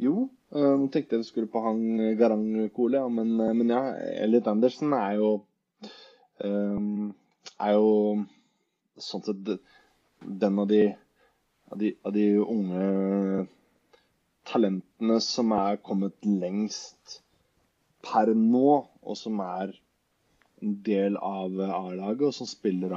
[0.00, 0.14] Jo,
[0.54, 2.46] eh, nå tenkte jeg du skulle på han eh, Garang
[2.76, 3.82] Kole, ja, men, eh, men, ja,
[4.22, 5.34] Elliot Anderson er jo
[6.40, 7.90] er jo
[8.96, 9.50] sånn sett
[10.24, 10.84] den av de,
[11.70, 13.46] av de, av de unge
[14.50, 17.20] talentene som er kommet lengst
[18.04, 19.74] per nå, og som er
[20.60, 22.92] en del av A-laget, og som spiller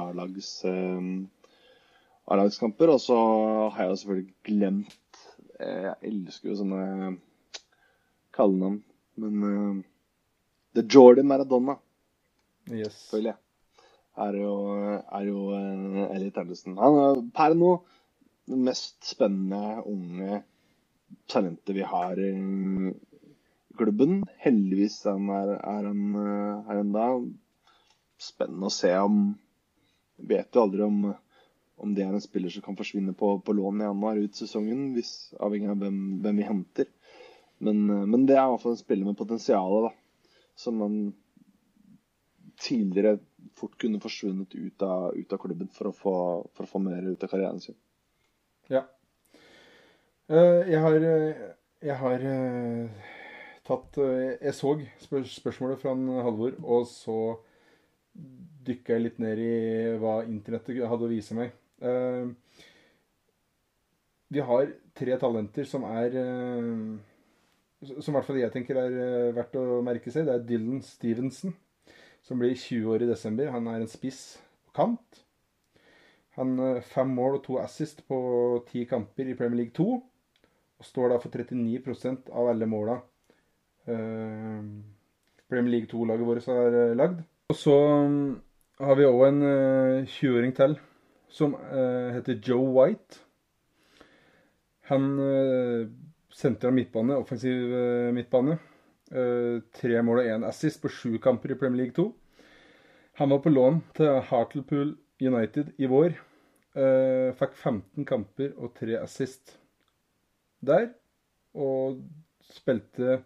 [0.64, 1.08] Eh,
[2.24, 2.92] A-lagskamper.
[2.94, 3.16] Og så
[3.74, 5.18] har jeg selvfølgelig glemt
[5.60, 6.84] eh, Jeg elsker jo sånne
[8.34, 8.80] kallenavn.
[9.20, 9.82] Men eh,
[10.74, 11.78] The Jordan Maradona,
[12.72, 12.94] Yes.
[13.10, 13.34] selvfølgelig,
[14.24, 14.52] er jo,
[14.88, 16.78] er jo uh, Elliot Anderson.
[16.80, 17.74] Han er per nå
[18.50, 20.42] det mest spennende unge
[21.30, 22.32] talentet vi har i
[23.78, 24.22] klubben.
[24.44, 26.04] Heldigvis er han
[26.68, 27.08] her ennå.
[28.20, 29.24] Spennende å se om
[30.16, 30.98] Vet jo aldri om,
[31.82, 34.92] om det er en spiller som kan forsvinne på, på lån i januar ut sesongen,
[34.94, 36.90] hvis, avhengig av hvem, hvem vi henter.
[37.64, 39.90] Men, uh, men det er i hvert fall en spiller med potensial.
[40.54, 40.94] Som man
[42.62, 43.18] tidligere
[43.58, 46.14] fort kunne forsvunnet ut av, ut av klubben for å, få,
[46.54, 47.76] for å få mer ut av karrieren sin.
[48.72, 48.86] Ja.
[50.28, 51.40] Eh, jeg har, eh,
[51.84, 53.10] jeg har eh,
[53.64, 54.70] tatt Jeg så
[55.02, 55.92] spør spørsmålet fra
[56.24, 57.18] Halvor, og så
[58.64, 61.52] dykka jeg litt ned i hva internettet hadde å vise meg.
[64.32, 66.14] Vi har tre talenter som er
[67.84, 70.24] Som i hvert fall jeg tenker er verdt å merke seg.
[70.24, 71.52] Det er Dylan Stevenson,
[72.24, 73.52] som blir 20 år i desember.
[73.52, 74.38] Han er en spiss
[74.68, 75.23] og kant.
[76.34, 78.18] Han har fem mål og to assist på
[78.70, 79.86] ti kamper i Premier League 2.
[80.78, 82.96] Og står da for 39% av alle måla
[83.86, 84.64] eh,
[85.48, 87.22] Premier League 2-laget vårt har eh, lagd.
[87.52, 87.76] Og så
[88.08, 88.32] mm,
[88.82, 90.74] har vi òg en eh, 20-åring til
[91.34, 93.22] som eh, heter Joe White.
[94.90, 95.86] Han eh,
[96.34, 98.58] sentra midtbane, offensiv eh, midtbane.
[99.14, 102.10] Eh, tre mål og én assist på sju kamper i Premier League 2.
[103.22, 106.16] Han var på lån til Hartlepool United i vår.
[106.74, 109.56] Uh, fikk 15 kamper og 3 assist
[110.64, 110.90] der.
[111.54, 112.00] Og
[112.50, 113.20] spilte,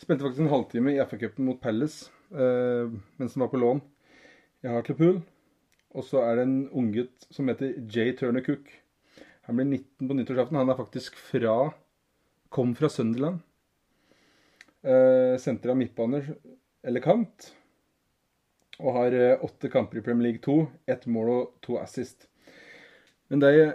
[0.00, 2.88] spilte faktisk en halvtime i FA-cupen mot Palace uh,
[3.20, 3.82] mens han var på lån
[4.64, 5.20] i Hartlepool.
[5.92, 8.70] Og så er det en unggutt som heter Jay Turner Cook.
[9.48, 10.56] Han blir 19 på nyttårsaften.
[10.56, 11.56] Han er faktisk fra
[12.52, 13.40] Kom fra Sunderland.
[14.82, 16.34] Uh, Senter av midtbaner
[16.84, 17.52] eller kant.
[18.82, 20.58] Og har eh, åtte kamper i Premier League 2.
[20.90, 22.26] Ett mål og to assist.
[23.30, 23.70] Men det jeg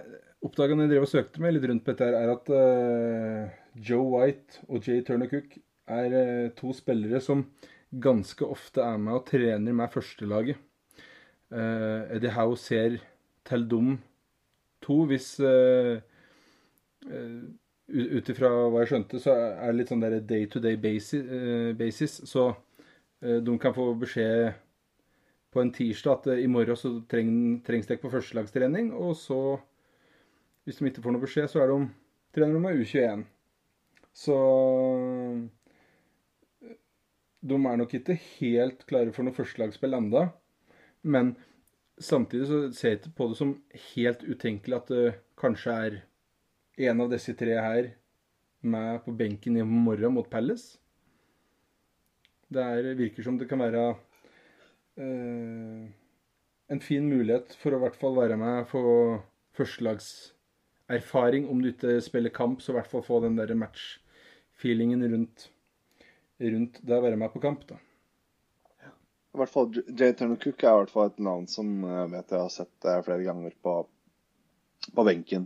[0.45, 3.57] oppdaga når jeg drev og søkte meg litt rundt på dette, her, er at eh,
[3.87, 5.57] Joe White og Jay Turner Cook
[5.87, 7.45] er eh, to spillere som
[8.03, 10.59] ganske ofte er med og trener med førstelaget.
[11.47, 12.97] Uh, Eddie Howe ser
[13.47, 13.93] til dem
[14.83, 15.95] to hvis uh,
[17.07, 17.43] uh,
[17.87, 21.21] Ut ifra hva jeg skjønte, så er det litt sånn der day to day basis,
[21.79, 22.49] basis så
[23.23, 24.49] de kan få beskjed
[25.57, 27.31] på en tirsdag at i morgen så treng,
[27.65, 29.57] trengs dere på førstelagstrening, og så,
[30.67, 31.79] hvis de ikke får noe beskjed, så er de
[32.37, 33.23] trener de med U21.
[34.17, 34.37] Så
[37.47, 40.27] de er nok ikke helt klare for noe førstelagsspill enda.
[41.01, 41.35] Men
[41.97, 43.55] samtidig så ser jeg ikke på det som
[43.93, 45.05] helt utenkelig at det
[45.41, 46.01] kanskje er
[46.89, 47.93] en av disse tre her
[48.61, 50.77] med på benken i morgen mot Palace.
[52.53, 54.06] Det er, virker som det kan være eh,
[54.97, 58.81] en fin mulighet for å i hvert fall være med få
[59.57, 61.47] førstelagserfaring.
[61.49, 65.49] Om du ikke spiller kamp, så i hvert fall få den der match-feelingen rundt,
[66.41, 67.67] rundt det å være med på kamp.
[67.69, 67.79] da.
[69.37, 72.31] I hvert fall Jay Turner Cook er i hvert fall et navn som jeg vet
[72.33, 73.73] jeg har sett eh, flere ganger på,
[74.97, 75.45] på benken.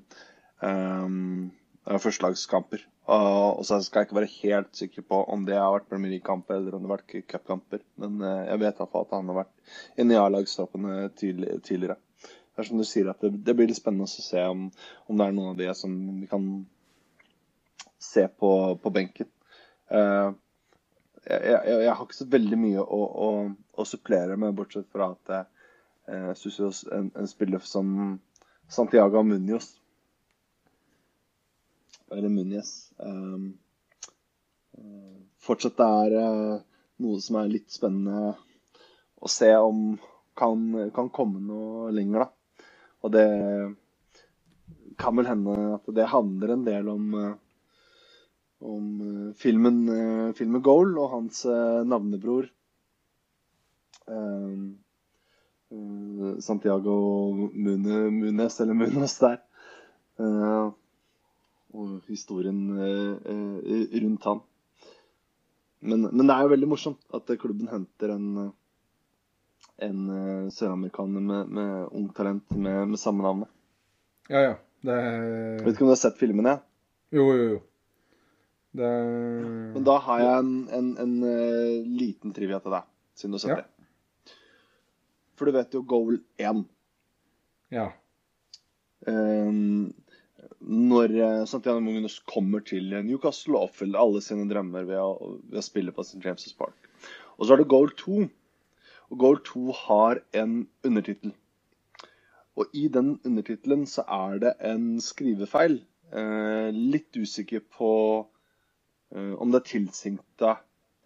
[0.63, 1.51] Um,
[1.83, 2.85] Førstelagskamper.
[3.11, 6.13] Og, og så skal jeg ikke være helt sikker på om det har vært Premier
[6.13, 7.81] League-kamper eller om det har vært cupkamper.
[7.99, 11.97] Men uh, jeg vet i hvert fall at han har vært inne i A-lagstroppene tidligere.
[12.21, 14.69] Det er som du sier at det, det blir litt spennende å se om,
[15.07, 16.47] om, det er noen av de som vi kan
[18.01, 19.29] se på, på benken.
[19.91, 20.31] Uh,
[21.25, 25.11] jeg, jeg, jeg, har ikke så veldig mye å, å, å supplere med, bortsett fra
[25.13, 25.35] at
[26.11, 27.91] jeg syns en, en spiller som
[28.71, 29.75] Santiago Munoz
[32.11, 33.51] Eller Munez um,
[35.41, 36.57] fortsatt er uh,
[37.01, 38.33] noe som er litt spennende
[39.21, 39.95] å se om
[40.37, 40.65] kan,
[40.95, 42.65] kan komme noe lenger, da.
[43.01, 43.27] Og det
[45.01, 47.31] kan vel hende at det handler en del om uh,
[48.61, 49.77] om filmen,
[50.37, 51.39] filmen 'Goal' og hans
[51.89, 52.45] navnebror
[56.45, 56.93] Santiago
[57.53, 59.39] Mune, Munes, eller Munes der.
[61.73, 64.41] Og historien rundt han.
[65.81, 68.51] Men, men, det er jo veldig morsomt at klubben henter en,
[69.81, 70.01] en
[70.53, 73.47] søramerikaner med, med ung talent med, med samme navn.
[74.29, 74.53] Ja, ja.
[74.81, 74.97] Det.
[75.61, 76.55] Vet ikke om du har sett filmene?
[77.13, 77.59] Jo, jo, jo.
[78.71, 78.89] Det...
[79.75, 81.15] Men da har jeg en, en, en
[81.99, 82.87] liten trivia til deg,
[83.19, 83.61] siden du har sett Ja.
[83.61, 83.67] det.
[85.37, 86.63] For du vet jo Goal 1.
[87.73, 87.87] Ja.
[89.09, 89.89] Um,
[90.59, 91.13] når
[91.49, 95.93] Santiano Mungunus kommer til Newcastle og oppfyller alle sine drømmer ved å, ved å spille
[95.95, 96.21] på St.
[96.23, 96.89] James' Park.
[97.37, 98.25] Og så er det Goal 2.
[99.11, 101.33] Og Goal 2 har en undertittel.
[102.55, 105.79] Og i den undertittelen så er det en skrivefeil.
[106.11, 107.91] Eh, litt usikker på
[109.15, 110.53] eh, om det er tilsikta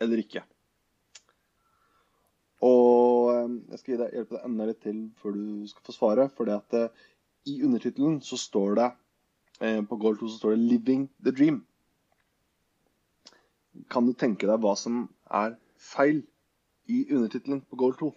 [0.02, 0.44] eller ikke.
[2.66, 6.34] Og eh, jeg skal deg, hjelpe deg enda litt til før du skal få svaret.
[6.38, 7.06] For eh,
[7.54, 9.02] i undertittelen så står det eh,
[9.60, 11.62] på Goal 2 så står det 'Living the Dream'.
[13.90, 16.24] Kan du tenke deg hva som er feil
[16.88, 18.12] i undertittelen på Goal 2?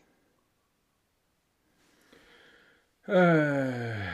[3.09, 4.05] Uh,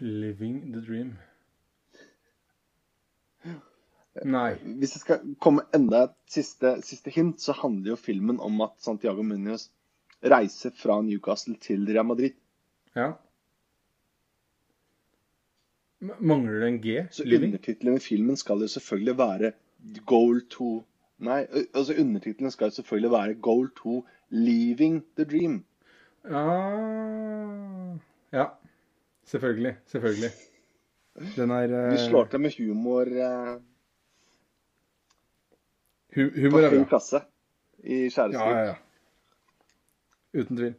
[0.00, 1.18] living the dream.
[4.26, 4.56] Nei.
[4.58, 8.74] Hvis det skal komme enda et siste, siste hint, så handler jo filmen om at
[8.82, 9.68] Santiago Munoz
[10.26, 12.34] reiser fra Newcastle til Real Madrid.
[12.98, 13.12] Ja.
[16.00, 17.00] Mangler det en G?
[17.12, 19.52] Så undertittelen i filmen skal jo selvfølgelig være
[20.06, 20.70] Goal 2
[21.20, 21.42] Nei,
[21.74, 25.64] altså undertittelen skal jo selvfølgelig være Goal 2 Leaving the Dream.
[26.24, 27.50] Ja
[28.32, 28.46] ja.
[29.24, 29.76] Selvfølgelig.
[29.86, 30.30] Selvfølgelig.
[31.36, 33.60] Den er Vi Du slår til med humor uh...
[36.14, 36.88] hu Humor er bra høy bra.
[36.88, 37.20] klasse
[37.84, 38.74] i Ja, ja, ja.
[40.34, 40.74] Uten tvil.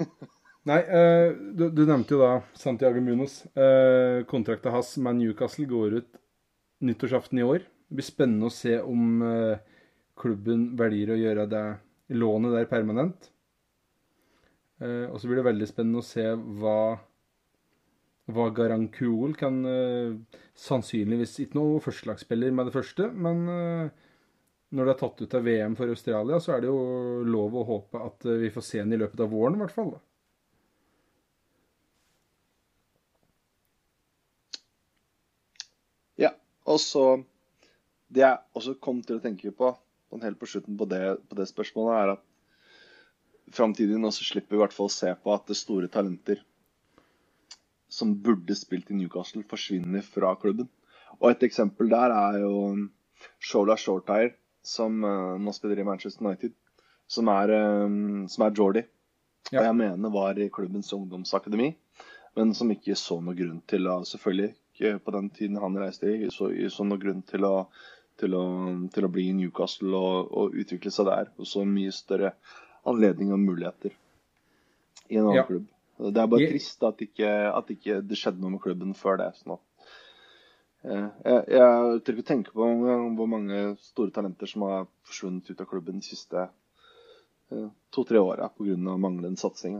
[0.64, 3.42] Nei, eh, du, du nevnte jo da Santiago Munoz.
[3.52, 6.20] Eh, kontrakten hans med Newcastle går ut
[6.84, 7.66] nyttårsaften i år.
[7.88, 9.58] Det blir spennende å se om eh,
[10.16, 11.64] klubben velger å gjøre det
[12.16, 13.30] lånet der permanent.
[14.84, 16.98] Og så blir det veldig spennende å se hva
[18.32, 20.16] hva Garankuol kan uh,
[20.56, 23.88] Sannsynligvis ikke noe førstelagsspiller med det første, men uh,
[24.74, 27.66] når det er tatt ut av VM for Australia, så er det jo lov å
[27.68, 29.94] håpe at uh, vi får se den i løpet av våren, i hvert fall.
[29.96, 30.02] da.
[36.24, 36.30] Ja,
[36.64, 37.06] og så
[38.14, 39.72] Det jeg også kom til å tenke på
[40.12, 44.54] sånn helt på slutten på det, på det spørsmålet, er at framtidig nå så slipper
[44.54, 46.42] i hvert fall å se på at det store talenter
[47.90, 50.68] som burde spilt i Newcastle, forsvinner fra klubben.
[51.20, 52.54] Og et eksempel der er jo
[53.42, 54.34] Shola Shortire,
[54.64, 56.54] som eh, nå spiller i Manchester United,
[57.06, 58.88] som er, uh, som er Geordie.
[59.52, 59.60] Ja.
[59.60, 61.74] Og jeg mener var i klubbens ungdomsakademi,
[62.34, 66.30] men som ikke så noe grunn til å Selvfølgelig på den tiden han reiste i,
[66.34, 67.52] så, så noen grunn til å,
[68.20, 68.44] til å,
[68.94, 71.30] til å bli i Newcastle og, og utvikle seg der.
[71.38, 72.34] Og så mye større
[72.84, 73.94] anledning og muligheter
[75.08, 75.46] i en annen Ja.
[75.48, 75.70] klubb.
[75.94, 79.30] Det er bare trist at ikke, at ikke det skjedde noe med klubben før det.
[79.38, 79.62] sånn at
[80.84, 82.66] Eh, Jeg, jeg tør ikke tenke på
[83.16, 88.50] hvor mange store talenter som har forsvunnet ut av klubben de siste eh, to-tre åra
[88.52, 88.76] pga.
[89.00, 89.78] manglende satsing.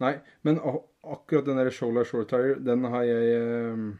[0.00, 0.12] Nei,
[0.46, 0.60] men
[1.02, 3.96] akkurat den der Shola Shortire, den har jeg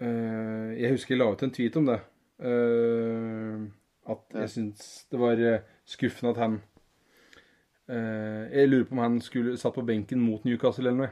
[0.00, 2.00] eh, Jeg husker jeg la ut en tweet om det.
[2.40, 3.66] Uh,
[4.08, 6.54] at jeg syns det var eh, skuffende at han
[7.92, 11.10] uh, Jeg lurer på om han skulle satt på benken mot Newcastle eller noe.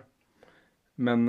[0.98, 1.28] Men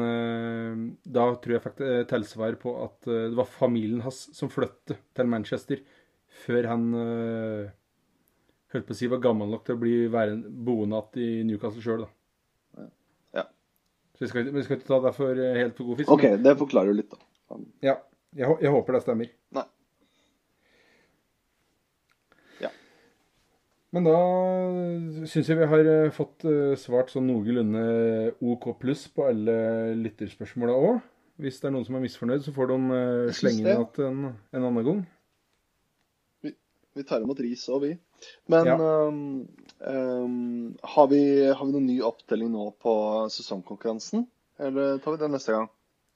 [1.06, 5.84] da tror jeg fikk tilsvar på at det var familien hans som flyttet til Manchester
[6.42, 6.88] før han
[8.74, 12.02] holdt på å si var gammel nok til å bli boende igjen i Newcastle sjøl,
[12.08, 12.88] da.
[13.38, 13.46] Ja.
[14.18, 16.16] Så vi skal, ikke- vi skal ikke ta det for helt for god fisk.
[16.18, 17.29] OK, det forklarer jo litt, da.
[17.50, 17.96] Men, ja,
[18.38, 19.30] jeg, jeg håper det stemmer.
[19.58, 19.66] Nei.
[22.62, 22.72] Ja.
[23.96, 24.18] Men da
[25.32, 27.86] syns jeg vi har eh, fått eh, svart sånn noenlunde
[28.46, 29.56] OK pluss på alle
[29.98, 31.00] lytterspørsmåla òg.
[31.40, 34.36] Hvis det er noen som er misfornøyd, så får de eh, slenge inn igjen en,
[34.60, 35.02] en annen gang.
[36.98, 37.94] Vi tar imot ris og vi.
[38.52, 38.76] Men Ja.
[39.08, 39.48] um,
[39.88, 42.94] um, har, vi, har vi noen ny opptelling nå på
[43.32, 44.26] sesongkonkurransen?
[44.60, 45.70] Eller tar vi det neste gang?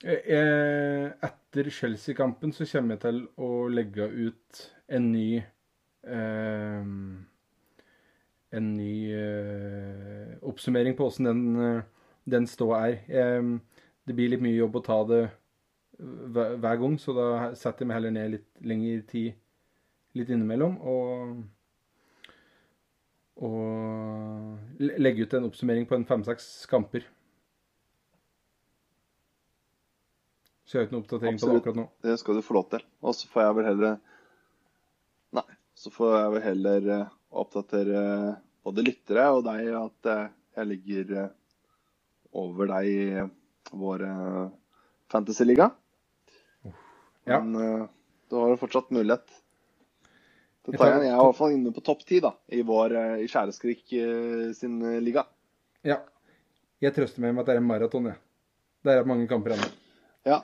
[0.03, 6.89] Eh, Etter Chelsea-kampen så kommer jeg til å legge ut en ny eh,
[8.53, 11.80] En ny eh, oppsummering på åssen den, eh,
[12.30, 12.99] den ståa er.
[13.09, 13.47] Eh,
[14.05, 15.21] det blir litt mye jobb å ta det
[15.97, 17.27] hver, hver gang, så da
[17.57, 19.34] setter jeg meg heller ned litt lengre tid
[20.19, 20.77] litt innimellom.
[20.85, 21.41] Og,
[23.41, 27.07] og le- legge ut en oppsummering på en fem-seks kamper.
[30.73, 31.85] Har ikke noe oppdatering på det akkurat nå.
[32.05, 32.83] Det skal du få lov til.
[33.05, 33.99] Og så får jeg vel heller
[35.37, 35.45] Nei.
[35.77, 37.13] Så får jeg vel heller eh,
[37.43, 38.01] oppdatere
[38.63, 40.27] både lyttere og deg at eh,
[40.57, 41.31] jeg ligger eh,
[42.43, 44.03] over deg i vår
[45.09, 45.69] fantasyliga.
[47.29, 47.39] Ja.
[47.39, 47.87] Men
[48.29, 49.29] du har jo fortsatt mulighet
[50.67, 50.97] Jeg tar-.
[50.97, 53.93] Jeg er i hvert fall inne på topp ti i vår i Skjæreskrik
[54.57, 55.25] sin liga.
[55.85, 56.01] Ja.
[56.81, 58.19] Jeg trøster meg med at det er en maraton, jeg.
[58.83, 59.69] Det er mange kamper ennå.
[60.27, 60.41] Ja.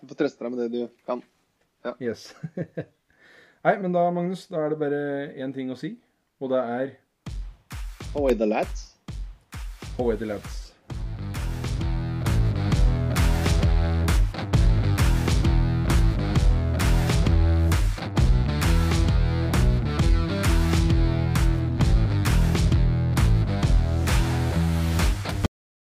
[0.00, 1.22] Du får trøste deg med det du kan.
[2.02, 2.30] Yes.
[3.64, 5.02] Nei, men da, Magnus, da er det bare
[5.34, 5.96] én ting å si,
[6.38, 6.94] og det er
[8.14, 8.88] Away the lads.
[9.98, 10.57] Away the lads.